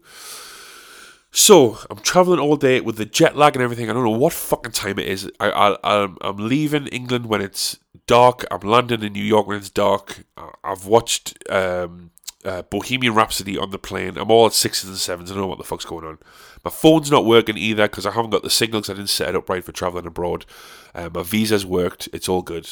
So 1.35 1.79
I'm 1.89 1.97
traveling 1.97 2.39
all 2.39 2.57
day 2.57 2.79
with 2.79 2.97
the 2.97 3.05
jet 3.05 3.35
lag 3.35 3.55
and 3.55 3.63
everything. 3.63 3.89
I 3.89 3.93
don't 3.93 4.03
know 4.03 4.11
what 4.11 4.33
fucking 4.33 4.71
time 4.71 4.99
it 4.99 5.07
is. 5.07 5.31
I, 5.39 5.49
I 5.49 5.77
I'm, 5.83 6.17
I'm 6.21 6.37
leaving 6.37 6.85
England 6.87 7.25
when 7.25 7.41
it's 7.41 7.79
dark. 8.05 8.45
I'm 8.51 8.59
landing 8.59 9.01
in 9.01 9.13
New 9.13 9.23
York 9.23 9.47
when 9.47 9.57
it's 9.57 9.71
dark. 9.71 10.25
I've 10.63 10.85
watched 10.85 11.37
um, 11.49 12.11
uh, 12.45 12.61
Bohemian 12.63 13.13
Rhapsody 13.13 13.57
on 13.57 13.71
the 13.71 13.79
plane. 13.79 14.17
I'm 14.17 14.31
all 14.31 14.47
at 14.47 14.53
sixes 14.53 14.89
and 14.89 14.97
sevens. 14.97 15.31
I 15.31 15.33
don't 15.33 15.43
know 15.43 15.47
what 15.47 15.57
the 15.57 15.63
fuck's 15.63 15.85
going 15.85 16.05
on. 16.05 16.17
My 16.63 16.71
phone's 16.71 17.11
not 17.11 17.25
working 17.25 17.57
either 17.57 17.87
because 17.87 18.05
I 18.05 18.11
haven't 18.11 18.31
got 18.31 18.43
the 18.43 18.49
signal 18.49 18.81
because 18.81 18.91
I 18.91 18.97
didn't 18.97 19.09
set 19.09 19.29
it 19.29 19.35
up 19.35 19.49
right 19.49 19.63
for 19.63 19.71
traveling 19.71 20.05
abroad. 20.05 20.45
Uh, 20.93 21.09
my 21.13 21.23
visa's 21.23 21.65
worked. 21.65 22.09
It's 22.13 22.29
all 22.29 22.41
good. 22.41 22.69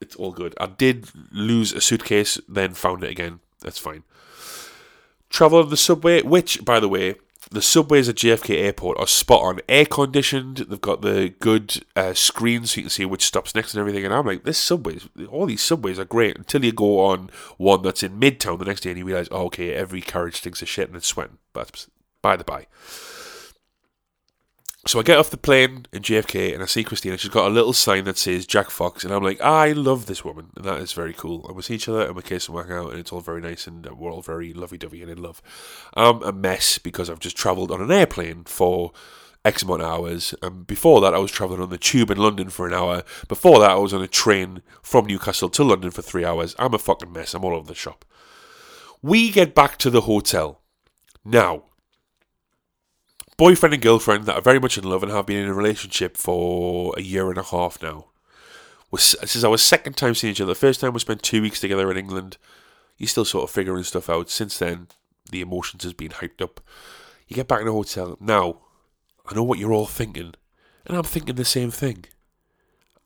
It's 0.00 0.16
all 0.16 0.32
good. 0.32 0.54
I 0.60 0.66
did 0.66 1.08
lose 1.32 1.72
a 1.72 1.80
suitcase, 1.80 2.38
then 2.48 2.74
found 2.74 3.02
it 3.02 3.10
again. 3.10 3.40
That's 3.60 3.78
fine. 3.78 4.04
Travel 5.30 5.60
on 5.60 5.70
the 5.70 5.76
subway, 5.76 6.22
which, 6.22 6.64
by 6.64 6.80
the 6.80 6.88
way, 6.88 7.16
the 7.50 7.62
subways 7.62 8.08
at 8.08 8.16
JFK 8.16 8.58
Airport 8.58 8.98
are 8.98 9.06
spot 9.06 9.42
on, 9.42 9.60
air 9.68 9.86
conditioned. 9.86 10.58
They've 10.58 10.80
got 10.80 11.02
the 11.02 11.34
good 11.40 11.84
uh, 11.96 12.14
screens 12.14 12.72
so 12.72 12.78
you 12.78 12.82
can 12.84 12.90
see 12.90 13.04
which 13.04 13.24
stops 13.24 13.54
next 13.54 13.74
and 13.74 13.80
everything. 13.80 14.04
And 14.04 14.12
I'm 14.12 14.26
like, 14.26 14.44
this 14.44 14.58
subways, 14.58 15.08
all 15.30 15.46
these 15.46 15.62
subways 15.62 15.98
are 15.98 16.04
great 16.04 16.36
until 16.36 16.64
you 16.64 16.72
go 16.72 17.00
on 17.00 17.30
one 17.56 17.82
that's 17.82 18.02
in 18.02 18.20
Midtown 18.20 18.58
the 18.58 18.64
next 18.64 18.82
day 18.82 18.90
and 18.90 18.98
you 18.98 19.04
realize, 19.04 19.28
oh, 19.30 19.46
okay, 19.46 19.72
every 19.72 20.00
carriage 20.00 20.36
stinks 20.36 20.62
of 20.62 20.68
shit 20.68 20.88
and 20.88 20.96
it's 20.96 21.06
sweating. 21.06 21.38
But 21.52 21.86
by 22.22 22.36
the 22.36 22.44
by. 22.44 22.66
So 24.88 24.98
I 24.98 25.02
get 25.02 25.18
off 25.18 25.28
the 25.28 25.36
plane 25.36 25.84
in 25.92 26.00
JFK 26.00 26.54
and 26.54 26.62
I 26.62 26.66
see 26.66 26.82
Christina. 26.82 27.18
She's 27.18 27.28
got 27.28 27.46
a 27.46 27.52
little 27.52 27.74
sign 27.74 28.04
that 28.04 28.16
says 28.16 28.46
Jack 28.46 28.70
Fox, 28.70 29.04
and 29.04 29.12
I'm 29.12 29.22
like, 29.22 29.38
I 29.38 29.72
love 29.72 30.06
this 30.06 30.24
woman, 30.24 30.48
and 30.56 30.64
that 30.64 30.80
is 30.80 30.94
very 30.94 31.12
cool. 31.12 31.46
And 31.46 31.54
we 31.54 31.60
see 31.60 31.74
each 31.74 31.90
other 31.90 32.06
and 32.06 32.16
we 32.16 32.22
kiss 32.22 32.48
and 32.48 32.56
we 32.56 32.62
hang 32.62 32.72
out, 32.72 32.92
and 32.92 32.98
it's 32.98 33.12
all 33.12 33.20
very 33.20 33.42
nice, 33.42 33.66
and 33.66 33.84
we're 33.84 34.10
all 34.10 34.22
very 34.22 34.54
lovey-dovey 34.54 35.02
and 35.02 35.10
in 35.10 35.22
love. 35.22 35.42
I'm 35.92 36.22
a 36.22 36.32
mess 36.32 36.78
because 36.78 37.10
I've 37.10 37.18
just 37.18 37.36
travelled 37.36 37.70
on 37.70 37.82
an 37.82 37.90
airplane 37.90 38.44
for 38.44 38.92
X 39.44 39.62
amount 39.62 39.82
of 39.82 39.88
hours, 39.88 40.34
and 40.42 40.66
before 40.66 41.02
that 41.02 41.12
I 41.12 41.18
was 41.18 41.32
travelling 41.32 41.60
on 41.60 41.68
the 41.68 41.76
tube 41.76 42.10
in 42.10 42.16
London 42.16 42.48
for 42.48 42.66
an 42.66 42.72
hour. 42.72 43.02
Before 43.28 43.60
that 43.60 43.72
I 43.72 43.76
was 43.76 43.92
on 43.92 44.00
a 44.00 44.08
train 44.08 44.62
from 44.80 45.04
Newcastle 45.04 45.50
to 45.50 45.64
London 45.64 45.90
for 45.90 46.00
three 46.00 46.24
hours. 46.24 46.56
I'm 46.58 46.72
a 46.72 46.78
fucking 46.78 47.12
mess. 47.12 47.34
I'm 47.34 47.44
all 47.44 47.54
over 47.54 47.68
the 47.68 47.74
shop. 47.74 48.06
We 49.02 49.32
get 49.32 49.54
back 49.54 49.76
to 49.80 49.90
the 49.90 50.00
hotel. 50.00 50.62
Now, 51.26 51.64
boyfriend 53.38 53.72
and 53.72 53.82
girlfriend 53.82 54.24
that 54.26 54.34
are 54.34 54.42
very 54.42 54.58
much 54.58 54.76
in 54.76 54.84
love 54.84 55.02
and 55.02 55.10
have 55.10 55.24
been 55.24 55.38
in 55.38 55.48
a 55.48 55.54
relationship 55.54 56.16
for 56.16 56.92
a 56.98 57.00
year 57.00 57.30
and 57.30 57.38
a 57.38 57.42
half 57.44 57.80
now. 57.80 58.06
This 58.92 59.36
is 59.36 59.44
our 59.44 59.56
second 59.56 59.96
time 59.96 60.14
seeing 60.14 60.32
each 60.32 60.40
other. 60.40 60.52
The 60.52 60.58
first 60.58 60.80
time 60.80 60.92
we 60.92 61.00
spent 61.00 61.22
two 61.22 61.40
weeks 61.40 61.60
together 61.60 61.90
in 61.90 61.96
England. 61.96 62.36
You're 62.96 63.06
still 63.06 63.24
sort 63.24 63.44
of 63.44 63.50
figuring 63.50 63.84
stuff 63.84 64.10
out. 64.10 64.28
Since 64.28 64.58
then, 64.58 64.88
the 65.30 65.40
emotions 65.40 65.84
has 65.84 65.92
been 65.92 66.10
hyped 66.10 66.42
up. 66.42 66.60
You 67.28 67.36
get 67.36 67.46
back 67.46 67.60
in 67.60 67.66
the 67.66 67.72
hotel. 67.72 68.16
Now, 68.18 68.58
I 69.24 69.34
know 69.34 69.44
what 69.44 69.60
you're 69.60 69.72
all 69.72 69.86
thinking. 69.86 70.34
And 70.84 70.96
I'm 70.96 71.04
thinking 71.04 71.36
the 71.36 71.44
same 71.44 71.70
thing. 71.70 72.06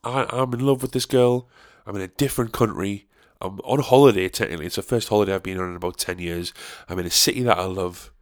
I, 0.03 0.27
I'm 0.31 0.55
in 0.55 0.61
love 0.61 0.81
with 0.81 0.93
this 0.93 1.05
girl. 1.05 1.47
I'm 1.85 1.97
in 1.97 2.01
a 2.03 2.09
different 2.09 2.53
country. 2.53 3.07
I'm 3.43 3.59
on 3.61 3.81
holiday. 3.81 4.31
Technically, 4.31 4.67
it's 4.67 4.77
the 4.77 4.83
first 4.83 5.11
holiday 5.11 5.35
I've 5.35 5.43
been 5.43 5.59
on 5.59 5.71
in 5.71 5.77
about 5.77 5.99
ten 5.99 6.19
years. 6.19 6.55
I'm 6.89 6.99
in 6.99 7.07
a 7.07 7.11
city 7.11 7.43
that 7.43 7.59
I 7.59 7.65
love. 7.65 8.13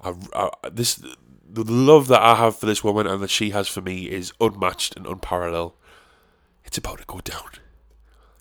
I, 0.00 0.14
I, 0.34 0.50
this 0.70 1.04
the 1.48 1.64
love 1.64 2.08
that 2.08 2.22
I 2.22 2.34
have 2.34 2.56
for 2.56 2.66
this 2.66 2.82
woman 2.84 3.06
and 3.06 3.22
that 3.22 3.30
she 3.30 3.50
has 3.50 3.68
for 3.68 3.80
me 3.80 4.10
is 4.10 4.32
unmatched 4.40 4.96
and 4.96 5.06
unparalleled. 5.06 5.74
It's 6.64 6.78
about 6.78 6.98
to 6.98 7.04
go 7.06 7.20
down. 7.20 7.50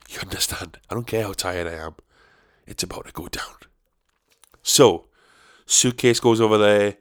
You 0.09 0.19
understand? 0.19 0.79
I 0.89 0.93
don't 0.93 1.07
care 1.07 1.23
how 1.23 1.33
tired 1.33 1.67
I 1.67 1.85
am. 1.85 1.95
It's 2.65 2.83
about 2.83 3.07
to 3.07 3.13
go 3.13 3.27
down. 3.27 3.55
So, 4.63 5.05
suitcase 5.65 6.19
goes 6.19 6.41
over 6.41 6.57
there. 6.57 6.97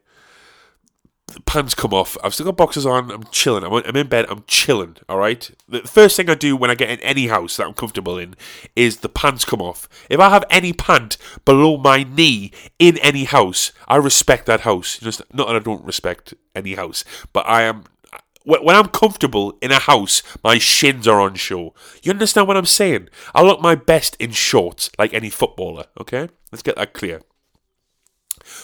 Pants 1.47 1.75
come 1.75 1.93
off. 1.93 2.17
I've 2.23 2.35
still 2.35 2.47
got 2.47 2.57
boxes 2.57 2.87
on. 2.87 3.11
I'm 3.11 3.25
chilling. 3.25 3.65
I'm, 3.65 3.73
I'm 3.73 3.97
in 3.97 4.09
bed. 4.09 4.27
I'm 4.29 4.45
chilling. 4.47 4.97
All 5.09 5.19
right. 5.19 5.51
The 5.69 5.81
first 5.81 6.17
thing 6.17 6.31
I 6.31 6.35
do 6.35 6.57
when 6.57 6.71
I 6.71 6.75
get 6.75 6.91
in 6.91 7.01
any 7.01 7.27
house 7.27 7.57
that 7.57 7.67
I'm 7.67 7.75
comfortable 7.75 8.19
in 8.19 8.35
is 8.77 8.99
the 8.99 9.09
pants 9.09 9.45
come 9.45 9.61
off. 9.61 9.89
If 10.09 10.21
I 10.21 10.31
have 10.31 10.45
any 10.51 10.73
pant 10.73 11.17
below 11.45 11.77
my 11.77 12.05
knee 12.05 12.53
in 12.79 12.99
any 12.99 13.25
house, 13.25 13.73
I 13.89 13.97
respect 13.97 14.47
that 14.47 14.61
house. 14.61 14.99
Just 14.99 15.23
not 15.33 15.49
that 15.49 15.57
I 15.57 15.61
don't 15.61 15.85
respect 15.85 16.35
any 16.55 16.75
house, 16.75 17.05
but 17.33 17.47
I 17.49 17.63
am 17.63 17.85
when 18.45 18.77
I'm 18.77 18.89
comfortable 18.89 19.57
in 19.63 19.73
a 19.73 19.79
house, 19.79 20.23
my 20.43 20.59
shins 20.59 21.09
are 21.09 21.21
on 21.21 21.35
show. 21.35 21.75
You 22.03 22.11
understand 22.11 22.47
what 22.47 22.59
I'm 22.59 22.67
saying? 22.67 23.09
I 23.35 23.43
look 23.43 23.61
my 23.61 23.75
best 23.75 24.17
in 24.21 24.33
shorts, 24.33 24.91
like 24.99 25.15
any 25.15 25.31
footballer, 25.31 25.87
okay? 25.99 26.29
Let's 26.53 26.63
get 26.63 26.77
that 26.77 26.93
clear. 26.93 27.23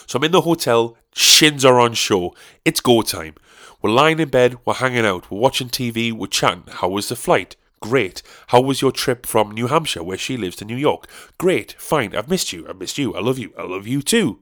So 0.06 0.18
I'm 0.18 0.24
in 0.24 0.32
the 0.32 0.42
hotel, 0.42 0.98
shins 1.14 1.64
are 1.64 1.80
on 1.80 1.94
show. 1.94 2.34
It's 2.64 2.80
go 2.80 3.02
time. 3.02 3.34
We're 3.82 3.90
lying 3.90 4.20
in 4.20 4.28
bed, 4.28 4.58
we're 4.64 4.74
hanging 4.74 5.06
out, 5.06 5.30
we're 5.30 5.40
watching 5.40 5.68
TV, 5.68 6.12
we're 6.12 6.26
chatting. 6.26 6.64
How 6.68 6.88
was 6.88 7.08
the 7.08 7.16
flight? 7.16 7.56
Great. 7.80 8.22
How 8.48 8.60
was 8.60 8.82
your 8.82 8.92
trip 8.92 9.24
from 9.24 9.52
New 9.52 9.68
Hampshire, 9.68 10.02
where 10.02 10.18
she 10.18 10.36
lives, 10.36 10.56
to 10.56 10.66
New 10.66 10.76
York? 10.76 11.06
Great. 11.38 11.72
Fine. 11.78 12.14
I've 12.14 12.28
missed 12.28 12.52
you. 12.52 12.68
I've 12.68 12.78
missed 12.78 12.98
you. 12.98 13.14
I 13.14 13.20
love 13.20 13.38
you. 13.38 13.54
I 13.58 13.62
love 13.62 13.86
you 13.86 14.02
too. 14.02 14.40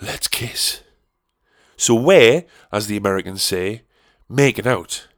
Let's 0.00 0.28
kiss. 0.28 0.82
So, 1.78 1.94
where, 1.94 2.44
as 2.70 2.86
the 2.86 2.98
Americans 2.98 3.42
say, 3.42 3.82
making 4.28 4.66
out. 4.66 5.08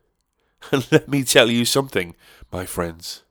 And 0.71 0.87
let 0.93 1.09
me 1.09 1.25
tell 1.25 1.51
you 1.51 1.65
something, 1.65 2.15
my 2.53 2.65
friends. 2.65 3.23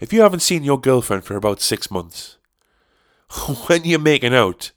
If 0.00 0.12
you 0.12 0.22
haven't 0.22 0.40
seen 0.40 0.64
your 0.64 0.80
girlfriend 0.80 1.24
for 1.24 1.36
about 1.36 1.60
six 1.60 1.90
months, 1.90 2.38
when 3.66 3.84
you're 3.84 3.98
making 3.98 4.34
out, 4.34 4.72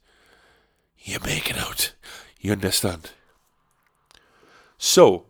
you're 0.98 1.20
making 1.20 1.56
out. 1.56 1.92
You 2.40 2.52
understand? 2.52 3.10
So, 4.78 5.26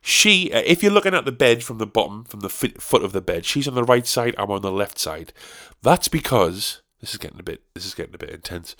she, 0.00 0.52
uh, 0.52 0.62
if 0.64 0.82
you're 0.82 0.92
looking 0.92 1.14
at 1.14 1.24
the 1.24 1.32
bed 1.32 1.62
from 1.62 1.78
the 1.78 1.86
bottom, 1.86 2.24
from 2.24 2.40
the 2.40 2.48
foot 2.48 3.04
of 3.04 3.12
the 3.12 3.20
bed, 3.20 3.44
she's 3.44 3.68
on 3.68 3.74
the 3.74 3.84
right 3.84 4.06
side, 4.06 4.34
I'm 4.36 4.50
on 4.50 4.62
the 4.62 4.72
left 4.72 4.98
side. 4.98 5.32
That's 5.80 6.08
because 6.08 6.82
this 7.00 7.12
is 7.12 7.18
getting 7.18 7.40
a 7.40 7.44
bit, 7.44 7.62
this 7.74 7.86
is 7.86 7.94
getting 7.94 8.14
a 8.14 8.18
bit 8.18 8.30
intense. 8.30 8.76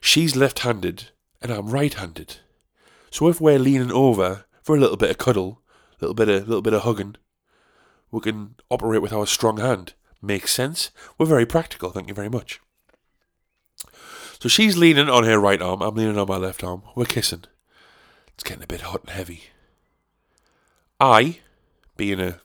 She's 0.00 0.36
left-handed 0.36 1.10
and 1.42 1.50
I'm 1.50 1.68
right-handed. 1.68 2.36
So 3.10 3.28
if 3.28 3.40
we're 3.40 3.58
leaning 3.58 3.92
over 3.92 4.44
for 4.62 4.76
a 4.76 4.80
little 4.80 4.96
bit 4.96 5.10
of 5.10 5.18
cuddle, 5.18 5.60
a 6.00 6.04
little 6.04 6.14
bit 6.14 6.28
of 6.28 6.48
little 6.48 6.62
bit 6.62 6.72
of 6.72 6.82
hugging, 6.82 7.16
we 8.10 8.20
can 8.20 8.54
operate 8.70 9.02
with 9.02 9.12
our 9.12 9.26
strong 9.26 9.58
hand. 9.58 9.94
Makes 10.22 10.52
sense. 10.52 10.90
We're 11.18 11.26
very 11.26 11.46
practical. 11.46 11.90
Thank 11.90 12.08
you 12.08 12.14
very 12.14 12.28
much. 12.28 12.60
So 14.40 14.48
she's 14.48 14.76
leaning 14.76 15.10
on 15.10 15.24
her 15.24 15.38
right 15.38 15.60
arm. 15.60 15.82
I'm 15.82 15.94
leaning 15.94 16.18
on 16.18 16.26
my 16.26 16.38
left 16.38 16.64
arm. 16.64 16.82
We're 16.94 17.04
kissing. 17.04 17.44
It's 18.34 18.42
getting 18.42 18.62
a 18.62 18.66
bit 18.66 18.80
hot 18.80 19.02
and 19.02 19.10
heavy. 19.10 19.44
I, 20.98 21.40
being 21.98 22.20
a, 22.20 22.40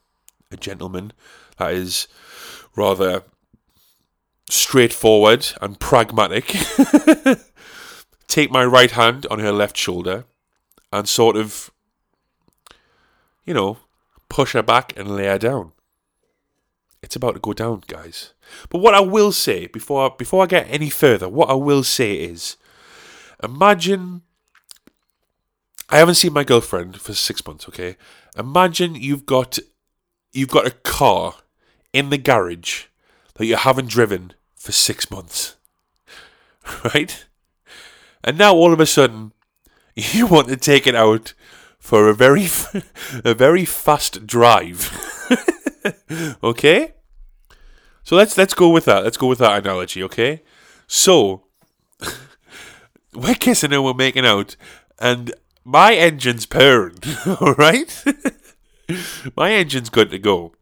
a 0.51 0.57
gentleman 0.57 1.13
that 1.57 1.73
is 1.73 2.09
rather 2.75 3.23
straightforward 4.49 5.47
and 5.61 5.79
pragmatic, 5.79 6.47
take 8.27 8.51
my 8.51 8.65
right 8.65 8.91
hand 8.91 9.25
on 9.31 9.39
her 9.39 9.53
left 9.53 9.77
shoulder 9.77 10.25
and 10.91 11.07
sort 11.07 11.37
of, 11.37 11.71
you 13.45 13.53
know, 13.53 13.77
push 14.27 14.51
her 14.51 14.63
back 14.63 14.97
and 14.97 15.15
lay 15.15 15.27
her 15.27 15.39
down. 15.39 15.71
It's 17.05 17.15
about 17.15 17.35
to 17.35 17.39
go 17.39 17.53
down, 17.53 17.83
guys. 17.85 18.33
But 18.69 18.79
what 18.79 18.95
I 18.95 18.99
will 18.99 19.31
say 19.31 19.67
before 19.67 20.09
I, 20.09 20.15
before 20.17 20.41
I 20.41 20.47
get 20.47 20.65
any 20.67 20.89
further, 20.89 21.29
what 21.29 21.51
I 21.51 21.53
will 21.53 21.83
say 21.83 22.15
is, 22.15 22.57
imagine. 23.43 24.23
I 25.87 25.99
haven't 25.99 26.15
seen 26.15 26.33
my 26.33 26.43
girlfriend 26.43 26.99
for 26.99 27.13
six 27.13 27.45
months. 27.45 27.69
Okay, 27.69 27.95
imagine 28.35 28.95
you've 28.95 29.27
got 29.27 29.59
you've 30.33 30.49
got 30.49 30.65
a 30.65 30.71
car 30.71 31.35
in 31.93 32.09
the 32.09 32.17
garage 32.17 32.85
that 33.35 33.45
you 33.45 33.55
haven't 33.55 33.89
driven 33.89 34.33
for 34.55 34.71
six 34.71 35.11
months, 35.11 35.57
right? 36.95 37.23
And 38.23 38.35
now 38.35 38.55
all 38.55 38.73
of 38.73 38.79
a 38.79 38.87
sudden 38.87 39.31
you 39.95 40.25
want 40.25 40.47
to 40.47 40.57
take 40.57 40.87
it 40.87 40.95
out 40.95 41.35
for 41.77 42.09
a 42.09 42.15
very 42.15 42.47
a 43.23 43.35
very 43.35 43.63
fast 43.63 44.25
drive. 44.25 44.89
okay? 46.43 46.93
So 48.03 48.15
let's 48.15 48.37
let's 48.37 48.53
go 48.53 48.69
with 48.69 48.85
that. 48.85 49.03
Let's 49.03 49.17
go 49.17 49.27
with 49.27 49.39
that 49.39 49.57
analogy, 49.57 50.03
okay? 50.03 50.43
So 50.87 51.45
we're 53.13 53.35
kissing 53.35 53.73
and 53.73 53.83
we're 53.83 53.93
making 53.93 54.25
out 54.25 54.55
and 54.99 55.33
my 55.63 55.95
engine's 55.95 56.45
purring, 56.45 56.97
alright? 57.27 58.03
my 59.35 59.51
engine's 59.51 59.89
good 59.89 60.11
to 60.11 60.19
go. 60.19 60.53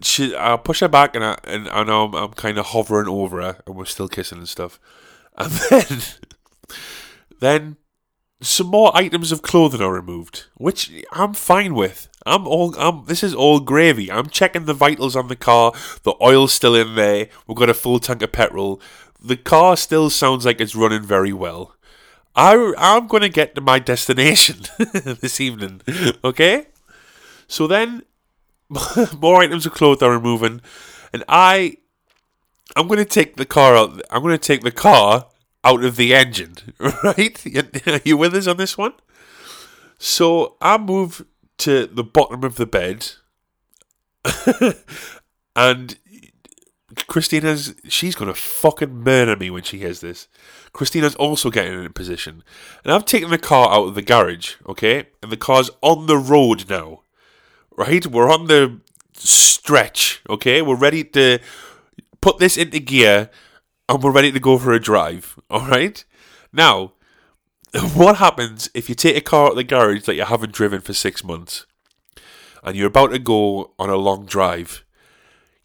she, 0.00 0.34
I 0.36 0.56
push 0.56 0.80
her 0.80 0.88
back 0.88 1.14
and 1.14 1.24
I 1.24 1.38
and 1.44 1.64
know 1.64 2.06
I'm, 2.06 2.14
I'm 2.14 2.32
kind 2.32 2.58
of 2.58 2.66
hovering 2.66 3.08
over 3.08 3.42
her 3.42 3.58
and 3.66 3.76
we're 3.76 3.84
still 3.84 4.08
kissing 4.08 4.38
and 4.38 4.48
stuff, 4.48 4.80
and 5.36 5.50
then 5.52 6.02
then 7.40 7.76
some 8.42 8.66
more 8.66 8.94
items 8.94 9.32
of 9.32 9.42
clothing 9.42 9.80
are 9.80 9.92
removed, 9.92 10.44
which 10.56 10.90
I'm 11.12 11.32
fine 11.34 11.74
with. 11.74 12.08
I'm 12.26 12.46
all 12.46 12.74
I'm 12.78 13.04
this 13.06 13.22
is 13.22 13.34
all 13.34 13.60
gravy. 13.60 14.10
I'm 14.10 14.28
checking 14.28 14.64
the 14.64 14.74
vitals 14.74 15.16
on 15.16 15.28
the 15.28 15.36
car. 15.36 15.72
The 16.02 16.14
oil's 16.20 16.52
still 16.52 16.74
in 16.74 16.94
there. 16.94 17.28
We've 17.46 17.56
got 17.56 17.70
a 17.70 17.74
full 17.74 17.98
tank 17.98 18.22
of 18.22 18.32
petrol. 18.32 18.80
The 19.20 19.36
car 19.36 19.76
still 19.76 20.10
sounds 20.10 20.44
like 20.44 20.60
it's 20.60 20.74
running 20.74 21.02
very 21.02 21.32
well. 21.32 21.74
I 22.34 22.72
I'm 22.78 23.06
going 23.06 23.22
to 23.22 23.28
get 23.28 23.54
to 23.54 23.60
my 23.60 23.78
destination 23.78 24.62
this 24.92 25.40
evening, 25.40 25.82
okay? 26.24 26.66
So 27.46 27.66
then 27.66 28.02
more 29.18 29.42
items 29.42 29.66
of 29.66 29.74
clothes 29.74 30.02
are 30.02 30.10
removing, 30.10 30.60
and 31.12 31.24
I, 31.28 31.76
I'm 32.74 32.88
going 32.88 32.98
to 32.98 33.04
take 33.04 33.36
the 33.36 33.44
car 33.44 33.76
out. 33.76 34.00
I'm 34.10 34.22
going 34.22 34.36
to 34.36 34.38
take 34.38 34.62
the 34.62 34.70
car 34.70 35.26
out 35.64 35.84
of 35.84 35.96
the 35.96 36.14
engine. 36.14 36.54
Right? 36.78 37.44
Are 37.86 38.00
you 38.04 38.16
with 38.16 38.34
us 38.34 38.46
on 38.46 38.56
this 38.56 38.76
one? 38.76 38.94
So 39.98 40.56
I 40.60 40.78
move 40.78 41.24
to 41.58 41.86
the 41.86 42.04
bottom 42.04 42.42
of 42.42 42.56
the 42.56 42.66
bed, 42.66 43.12
and 45.56 45.96
Christina's 47.06 47.74
she's 47.88 48.16
gonna 48.16 48.34
fucking 48.34 48.92
murder 48.92 49.36
me 49.36 49.50
when 49.50 49.62
she 49.62 49.78
hears 49.78 50.00
this. 50.00 50.26
Christina's 50.72 51.14
also 51.14 51.50
getting 51.50 51.74
in 51.74 51.86
a 51.86 51.90
position, 51.90 52.42
and 52.82 52.92
I've 52.92 53.04
taken 53.04 53.30
the 53.30 53.38
car 53.38 53.70
out 53.72 53.88
of 53.88 53.94
the 53.94 54.02
garage, 54.02 54.56
okay, 54.68 55.06
and 55.22 55.30
the 55.30 55.36
car's 55.36 55.70
on 55.82 56.06
the 56.06 56.18
road 56.18 56.68
now 56.68 57.02
right? 57.76 58.06
We're 58.06 58.30
on 58.30 58.46
the 58.46 58.80
stretch, 59.14 60.22
okay? 60.28 60.62
We're 60.62 60.76
ready 60.76 61.04
to 61.04 61.38
put 62.20 62.38
this 62.38 62.56
into 62.56 62.78
gear 62.78 63.30
and 63.88 64.02
we're 64.02 64.10
ready 64.10 64.32
to 64.32 64.40
go 64.40 64.58
for 64.58 64.72
a 64.72 64.80
drive, 64.80 65.38
all 65.50 65.66
right? 65.66 66.04
Now, 66.52 66.92
what 67.94 68.16
happens 68.16 68.70
if 68.74 68.88
you 68.88 68.94
take 68.94 69.16
a 69.16 69.20
car 69.20 69.46
out 69.46 69.50
of 69.52 69.56
the 69.56 69.64
garage 69.64 70.04
that 70.04 70.14
you 70.14 70.24
haven't 70.24 70.52
driven 70.52 70.80
for 70.80 70.92
six 70.92 71.24
months 71.24 71.66
and 72.62 72.76
you're 72.76 72.88
about 72.88 73.12
to 73.12 73.18
go 73.18 73.72
on 73.78 73.90
a 73.90 73.96
long 73.96 74.26
drive? 74.26 74.84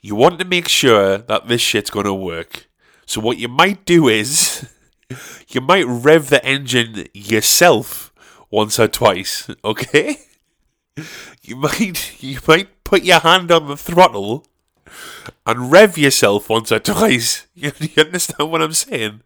You 0.02 0.16
want 0.16 0.40
to 0.40 0.46
make 0.46 0.68
sure 0.68 1.18
that 1.18 1.48
this 1.48 1.62
shit's 1.62 1.90
going 1.90 2.06
to 2.06 2.14
work. 2.14 2.70
So, 3.06 3.20
what 3.20 3.38
you 3.38 3.48
might 3.48 3.86
do 3.86 4.08
is 4.08 4.70
you 5.48 5.62
might 5.62 5.86
rev 5.86 6.30
the 6.30 6.44
engine 6.46 7.08
yourself 7.14 8.14
once 8.50 8.80
or 8.80 8.88
twice, 8.88 9.50
okay? 9.64 10.18
you 11.42 11.56
might 11.56 12.22
you 12.24 12.40
might 12.48 12.84
put 12.84 13.04
your 13.04 13.20
hand 13.20 13.52
on 13.52 13.68
the 13.68 13.78
throttle 13.78 14.46
and 15.45 15.71
rev 15.71 15.97
yourself 15.97 16.50
once 16.50 16.71
or 16.71 16.80
twice. 16.80 17.45
You, 17.58 17.71
you 17.80 18.04
understand 18.04 18.52
what 18.52 18.62
I'm 18.62 18.73
saying? 18.73 19.21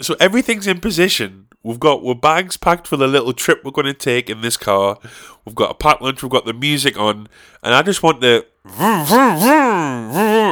So 0.00 0.16
everything's 0.18 0.66
in 0.66 0.80
position. 0.80 1.48
We've 1.62 1.78
got 1.78 2.02
our 2.02 2.14
bags 2.14 2.56
packed 2.56 2.86
for 2.86 2.96
the 2.96 3.06
little 3.06 3.34
trip 3.34 3.62
we're 3.62 3.72
going 3.72 3.84
to 3.84 3.92
take 3.92 4.30
in 4.30 4.40
this 4.40 4.56
car. 4.56 4.98
We've 5.44 5.54
got 5.54 5.70
a 5.70 5.74
packed 5.74 6.00
lunch. 6.00 6.22
We've 6.22 6.32
got 6.32 6.46
the 6.46 6.54
music 6.54 6.98
on, 6.98 7.28
and 7.62 7.74
I 7.74 7.82
just 7.82 8.02
want 8.02 8.22
to. 8.22 8.46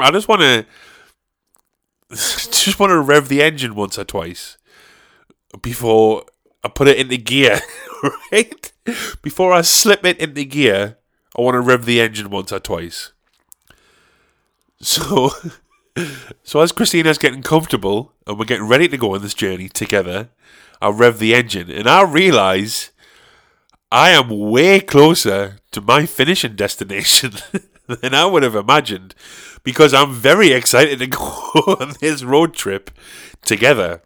I 0.03 0.11
just 0.13 0.29
want 0.29 0.43
to. 0.43 0.67
Just 2.11 2.79
want 2.79 2.91
to 2.91 3.01
rev 3.01 3.29
the 3.29 3.43
engine 3.43 3.75
once 3.75 3.99
or 3.99 4.05
twice 4.05 4.59
before 5.61 6.25
I 6.63 6.69
put 6.69 6.89
it 6.89 6.99
into 6.99 7.17
gear, 7.17 7.61
right? 8.33 8.73
Before 9.23 9.53
I 9.53 9.63
slip 9.63 10.05
it 10.05 10.19
into 10.19 10.45
gear, 10.45 10.99
I 11.37 11.43
want 11.43 11.55
to 11.55 11.61
rev 11.61 11.85
the 11.85 12.01
engine 12.01 12.31
once 12.31 12.53
or 12.53 12.61
twice. 12.61 13.13
So, 14.81 15.31
so 16.43 16.61
as 16.61 16.73
Christina's 16.73 17.19
getting 17.19 17.43
comfortable 17.43 18.13
and 18.27 18.39
we're 18.39 18.45
getting 18.45 18.69
ready 18.69 18.89
to 18.89 18.97
go 18.97 19.15
on 19.15 19.23
this 19.23 19.35
journey 19.35 19.69
together, 19.69 20.31
I 20.81 20.91
rev 20.91 21.19
the 21.19 21.35
engine 21.35 21.71
and 21.71 21.89
I 21.89 22.03
realise 22.03 22.91
I 23.91 24.11
am 24.11 24.29
way 24.29 24.81
closer 24.81 25.59
to 25.73 25.81
my 25.81 26.07
finishing 26.07 26.57
destination 26.57 27.33
than 27.87 28.15
I 28.15 28.27
would 28.27 28.43
have 28.43 28.57
imagined 28.57 29.15
because 29.63 29.95
I'm 29.95 30.13
very 30.13 30.53
excited 30.53 30.99
to 30.99 31.07
go 31.07 31.21
on 31.81 31.95
this 32.01 32.23
road 32.23 32.55
trip 32.55 32.91
together. 33.43 34.03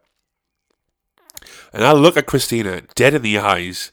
And 1.72 1.84
I 1.84 1.92
look 1.92 2.16
at 2.16 2.26
Christina 2.26 2.82
dead 2.94 3.14
in 3.14 3.22
the 3.22 3.38
eyes, 3.38 3.92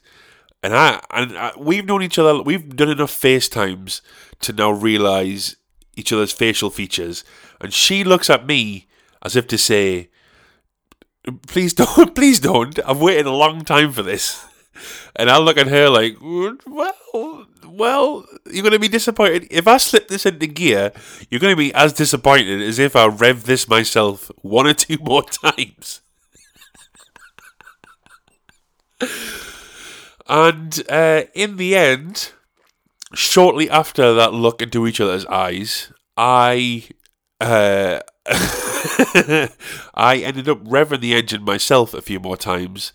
and 0.64 0.74
I 0.74 1.00
and 1.10 1.38
I, 1.38 1.52
we've 1.56 1.86
known 1.86 2.02
each 2.02 2.18
other. 2.18 2.42
We've 2.42 2.74
done 2.74 2.90
enough 2.90 3.12
FaceTimes 3.12 4.00
to 4.40 4.52
now 4.52 4.70
realize 4.70 5.56
each 5.98 6.12
other's 6.12 6.32
facial 6.32 6.70
features, 6.70 7.24
and 7.60 7.72
she 7.72 8.04
looks 8.04 8.30
at 8.30 8.46
me 8.46 8.86
as 9.22 9.36
if 9.36 9.46
to 9.48 9.58
say, 9.58 10.10
"Please 11.46 11.74
don't, 11.74 12.14
please 12.14 12.40
don't. 12.40 12.78
I've 12.86 13.00
waited 13.00 13.26
a 13.26 13.32
long 13.32 13.64
time 13.64 13.92
for 13.92 14.02
this." 14.02 14.44
And 15.16 15.28
I 15.28 15.38
look 15.38 15.56
at 15.56 15.66
her 15.66 15.88
like, 15.88 16.16
"Well, 16.20 17.46
well, 17.66 18.24
you're 18.46 18.62
going 18.62 18.72
to 18.72 18.78
be 18.78 18.88
disappointed. 18.88 19.48
If 19.50 19.66
I 19.66 19.76
slip 19.78 20.08
this 20.08 20.24
into 20.24 20.46
gear, 20.46 20.92
you're 21.28 21.40
going 21.40 21.52
to 21.52 21.56
be 21.56 21.74
as 21.74 21.92
disappointed 21.92 22.62
as 22.62 22.78
if 22.78 22.94
I 22.94 23.06
rev 23.06 23.44
this 23.44 23.68
myself 23.68 24.30
one 24.42 24.66
or 24.66 24.74
two 24.74 24.98
more 25.00 25.22
times." 25.44 26.00
And 30.28 30.82
uh, 30.90 31.22
in 31.34 31.56
the 31.56 31.74
end, 31.74 32.32
shortly 33.14 33.70
after 33.70 34.14
that 34.14 34.32
look 34.34 34.62
into 34.62 34.86
each 34.86 35.00
other's 35.00 35.26
eyes, 35.26 35.92
I 36.16 36.88
uh, 37.40 38.00
I 39.94 40.20
ended 40.24 40.48
up 40.48 40.62
revving 40.64 41.00
the 41.00 41.14
engine 41.14 41.44
myself 41.44 41.94
a 41.94 42.02
few 42.02 42.20
more 42.20 42.36
times, 42.36 42.92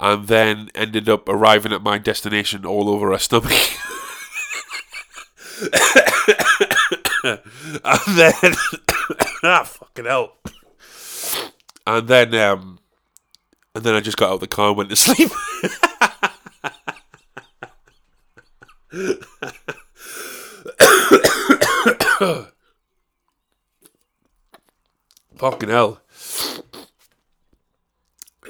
and 0.00 0.26
then 0.28 0.70
ended 0.74 1.08
up 1.08 1.28
arriving 1.28 1.72
at 1.72 1.82
my 1.82 1.98
destination 1.98 2.66
all 2.66 2.88
over 2.88 3.12
a 3.12 3.18
stomach. 3.18 3.52
and 7.24 7.40
then 8.08 8.34
ah 9.42 9.64
fucking 9.64 10.04
hell. 10.04 10.36
And 11.86 12.08
then 12.08 12.34
um 12.34 12.78
and 13.74 13.84
then 13.84 13.94
I 13.94 14.00
just 14.00 14.16
got 14.16 14.28
out 14.30 14.34
of 14.34 14.40
the 14.40 14.46
car 14.46 14.68
and 14.68 14.76
went 14.76 14.90
to 14.90 14.96
sleep. 14.96 15.30
Fucking 25.44 25.68
hell. 25.68 26.00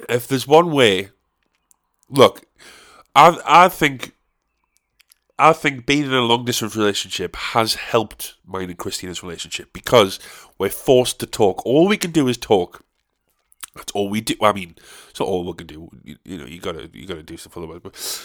If 0.09 0.29
there's 0.29 0.47
one 0.47 0.71
way, 0.71 1.09
look, 2.09 2.45
I 3.17 3.37
I 3.45 3.69
think 3.69 4.15
I 5.37 5.53
think 5.55 5.87
being 5.87 6.05
in 6.05 6.13
a 6.13 6.21
long 6.21 6.45
distance 6.45 6.77
relationship 6.77 7.35
has 7.35 7.75
helped 7.75 8.35
mine 8.47 8.71
and 8.71 8.79
Christina's 8.79 9.25
relationship 9.25 9.73
because 9.73 10.21
we're 10.57 10.69
forced 10.69 11.19
to 11.19 11.27
talk. 11.27 11.67
All 11.67 11.89
we 11.89 11.97
can 11.97 12.13
do 12.13 12.29
is 12.29 12.39
talk. 12.39 12.85
That's 13.75 13.91
all 13.91 14.09
we 14.09 14.21
do. 14.21 14.37
I 14.41 14.53
mean, 14.53 14.77
it's 15.11 15.19
not 15.19 15.29
all 15.29 15.45
we 15.45 15.55
can 15.55 15.67
do. 15.67 15.91
You, 16.05 16.17
you 16.25 16.39
know, 16.39 16.47
you 16.47 16.61
gotta 16.61 16.89
you 16.93 17.09
gotta 17.09 17.25
do 17.25 17.37
stuff 17.37 17.57
otherwise. 17.57 17.81
But 17.83 18.25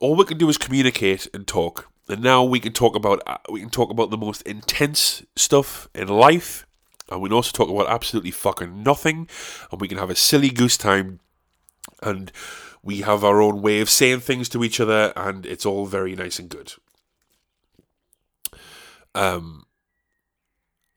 all 0.00 0.16
we 0.16 0.24
can 0.24 0.38
do 0.38 0.48
is 0.48 0.56
communicate 0.56 1.28
and 1.34 1.46
talk. 1.46 1.90
And 2.08 2.22
now 2.22 2.42
we 2.42 2.58
can 2.58 2.72
talk 2.72 2.96
about 2.96 3.22
uh, 3.26 3.36
we 3.50 3.60
can 3.60 3.68
talk 3.68 3.90
about 3.90 4.08
the 4.08 4.16
most 4.16 4.40
intense 4.42 5.26
stuff 5.36 5.90
in 5.94 6.08
life, 6.08 6.64
and 7.10 7.20
we 7.20 7.28
can 7.28 7.36
also 7.36 7.52
talk 7.52 7.70
about 7.70 7.92
absolutely 7.92 8.30
fucking 8.30 8.82
nothing, 8.82 9.28
and 9.70 9.80
we 9.80 9.88
can 9.88 9.98
have 9.98 10.10
a 10.10 10.14
silly 10.14 10.50
goose 10.50 10.76
time, 10.76 11.20
and 12.02 12.32
we 12.82 13.00
have 13.02 13.24
our 13.24 13.40
own 13.40 13.62
way 13.62 13.80
of 13.80 13.90
saying 13.90 14.20
things 14.20 14.48
to 14.50 14.64
each 14.64 14.80
other, 14.80 15.12
and 15.16 15.46
it's 15.46 15.66
all 15.66 15.86
very 15.86 16.14
nice 16.14 16.38
and 16.38 16.48
good. 16.48 16.74
Um, 19.14 19.66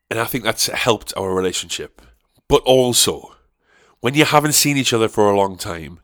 and 0.10 0.20
I 0.20 0.26
think 0.26 0.44
that's 0.44 0.68
helped 0.68 1.14
our 1.16 1.34
relationship. 1.34 2.02
But 2.48 2.62
also, 2.64 3.36
when 4.02 4.14
you 4.14 4.26
haven't 4.26 4.54
seen 4.54 4.78
each 4.78 4.94
other 4.94 5.08
for 5.08 5.30
a 5.32 5.38
long 5.38 5.58
time, 5.58 6.02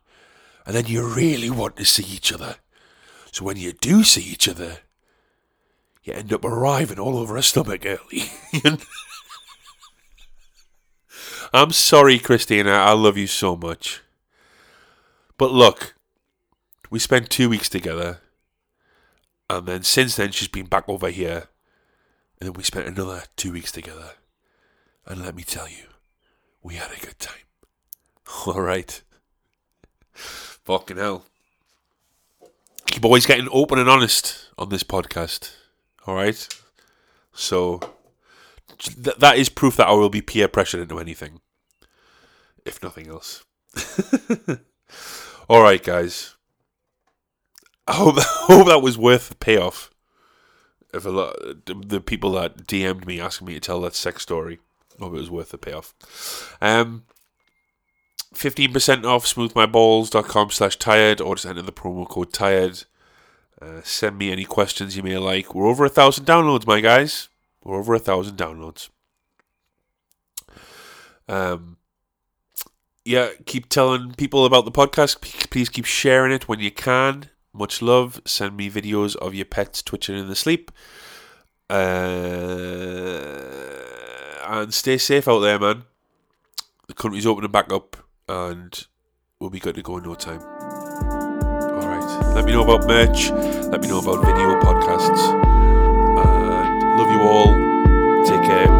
and 0.65 0.76
then 0.76 0.86
you 0.86 1.06
really 1.06 1.50
want 1.50 1.76
to 1.78 1.86
see 1.86 2.04
each 2.04 2.32
other, 2.32 2.56
so 3.32 3.46
when 3.46 3.58
you 3.58 3.74
do 3.74 4.04
see 4.04 4.22
each 4.22 4.48
other, 4.48 4.80
you 6.04 6.13
end 6.13 6.32
up 6.32 6.46
arriving 6.46 6.98
all 6.98 7.17
over 7.17 7.36
a 7.36 7.43
stomach 7.43 7.86
early. 7.86 8.32
I'm 11.54 11.72
sorry, 11.72 12.20
Christina. 12.20 12.72
I 12.72 12.94
love 12.94 13.18
you 13.18 13.28
so 13.28 13.56
much. 13.56 14.02
But 15.38 15.52
look, 15.52 15.96
we 16.90 17.00
spent 17.00 17.30
two 17.30 17.50
weeks 17.50 17.70
together, 17.70 18.20
and 19.50 19.68
then 19.68 19.84
since 19.84 20.16
then 20.16 20.32
she's 20.32 20.48
been 20.48 20.66
back 20.66 20.88
over 20.88 21.10
here, 21.10 21.46
and 22.40 22.48
then 22.48 22.54
we 22.54 22.64
spent 22.64 22.88
another 22.88 23.24
two 23.36 23.52
weeks 23.52 23.72
together. 23.72 24.12
And 25.06 25.24
let 25.24 25.36
me 25.36 25.44
tell 25.44 25.70
you, 25.70 25.86
we 26.62 26.76
had 26.76 26.92
a 26.92 27.00
good 27.00 27.20
time. 27.20 27.46
All 28.46 28.62
right. 28.62 29.02
Fucking 30.14 30.98
hell. 30.98 31.26
Keep 32.88 33.06
always 33.06 33.26
getting 33.26 33.48
open 33.52 33.80
and 33.80 33.90
honest 33.90 34.50
on 34.58 34.70
this 34.70 34.84
podcast. 34.84 35.52
All 36.06 36.16
right. 36.16 36.48
So 37.34 37.80
th- 38.80 39.18
that 39.18 39.38
is 39.38 39.50
proof 39.50 39.78
that 39.78 39.88
I 39.88 39.94
will 39.94 40.10
be 40.10 40.22
peer 40.22 40.48
pressured 40.48 40.82
into 40.82 41.00
anything, 41.00 41.42
if 42.66 42.82
nothing 42.82 43.08
else. 43.08 43.44
All 45.50 45.62
right, 45.62 45.84
guys. 45.84 46.36
I 47.88 47.96
hope, 47.96 48.18
I 48.18 48.24
hope 48.24 48.68
that 48.68 48.82
was 48.82 48.98
worth 48.98 49.30
the 49.30 49.36
payoff. 49.36 49.92
If 50.94 51.06
a 51.06 51.10
lot, 51.10 51.36
the 51.66 52.02
people 52.02 52.32
that 52.34 52.66
DM'd 52.66 53.06
me 53.06 53.20
asking 53.20 53.48
me 53.48 53.54
to 53.56 53.60
tell 53.60 53.82
that 53.82 53.96
sex 53.96 54.24
story, 54.24 54.60
hope 55.00 55.13
it 55.13 55.18
was 55.18 55.30
worth 55.30 55.50
the 55.50 55.58
payoff. 55.58 55.94
Um, 56.62 57.04
15% 58.34 59.06
off 59.06 59.26
smoothmyballs.com 59.26 60.52
slash 60.52 60.78
tired 60.78 61.22
or 61.22 61.36
just 61.36 61.46
enter 61.46 61.62
the 61.62 61.72
promo 61.72 62.08
code 62.08 62.34
tired. 62.34 62.84
Uh, 63.62 63.82
send 63.84 64.18
me 64.18 64.32
any 64.32 64.46
questions 64.46 64.96
you 64.96 65.04
may 65.04 65.18
like. 65.18 65.56
We're 65.56 65.68
over 65.68 65.86
a 65.86 65.90
thousand 65.90 66.26
downloads, 66.26 66.68
my 66.68 66.80
guys. 66.80 67.30
We're 67.68 67.80
over 67.80 67.94
a 67.96 68.00
thousand 68.00 68.38
downloads. 68.38 68.88
Um, 71.28 71.76
yeah, 73.04 73.32
keep 73.46 73.68
telling 73.68 74.14
people 74.14 74.46
about 74.46 74.64
the 74.64 74.72
podcast. 74.72 75.20
Please 75.50 75.68
keep 75.68 75.84
sharing 75.84 76.32
it 76.32 76.48
when 76.48 76.62
you 76.62 76.72
can. 76.72 77.30
Much 77.52 77.82
love. 77.82 78.22
Send 78.24 78.56
me 78.56 78.70
videos 78.70 79.18
of 79.18 79.36
your 79.36 79.44
pets 79.44 79.82
twitching 79.82 80.18
in 80.18 80.30
the 80.30 80.36
sleep. 80.36 80.72
Uh, 81.70 81.76
and 84.48 84.74
stay 84.74 84.98
safe 84.98 85.28
out 85.28 85.40
there, 85.40 85.60
man. 85.60 85.84
The 86.88 86.94
country's 86.94 87.26
opening 87.26 87.52
back 87.52 87.74
up, 87.74 87.98
and 88.30 88.88
we'll 89.42 89.50
be 89.50 89.60
good 89.60 89.76
to 89.76 89.82
go 89.82 89.98
in 89.98 90.06
no 90.06 90.16
time. 90.16 90.40
All 90.40 91.86
right. 91.86 92.34
Let 92.34 92.46
me 92.46 92.54
know 92.54 92.64
about 92.64 92.88
merch. 92.88 93.30
Let 93.30 93.82
me 93.82 93.90
know 93.90 94.00
about 94.00 94.24
video 94.24 94.58
podcasts. 94.62 95.87
And 96.98 97.06
love 97.06 97.12
you 97.12 97.22
all. 97.22 97.54
Take 98.26 98.42
care. 98.44 98.68
Bye. 98.68 98.74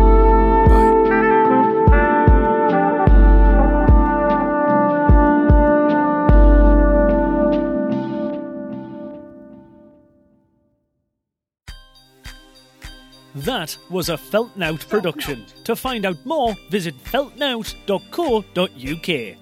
That 13.36 13.78
was 13.92 14.10
a 14.10 14.18
Feltnout 14.18 14.90
production. 14.90 15.46
To 15.66 15.76
find 15.76 16.04
out 16.06 16.26
more, 16.26 16.56
visit 16.72 16.96
feltnout.co.uk. 17.04 19.38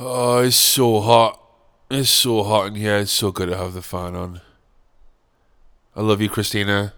Oh, 0.00 0.38
it's 0.38 0.56
so 0.56 1.00
hot. 1.00 1.40
It's 1.90 2.10
so 2.10 2.42
hot 2.42 2.66
in 2.66 2.74
here. 2.74 2.96
It's 2.96 3.12
so 3.12 3.30
good 3.30 3.50
to 3.50 3.56
have 3.56 3.74
the 3.74 3.82
fan 3.82 4.16
on. 4.16 4.40
I 5.96 6.02
love 6.02 6.20
you, 6.20 6.28
Christina. 6.28 6.92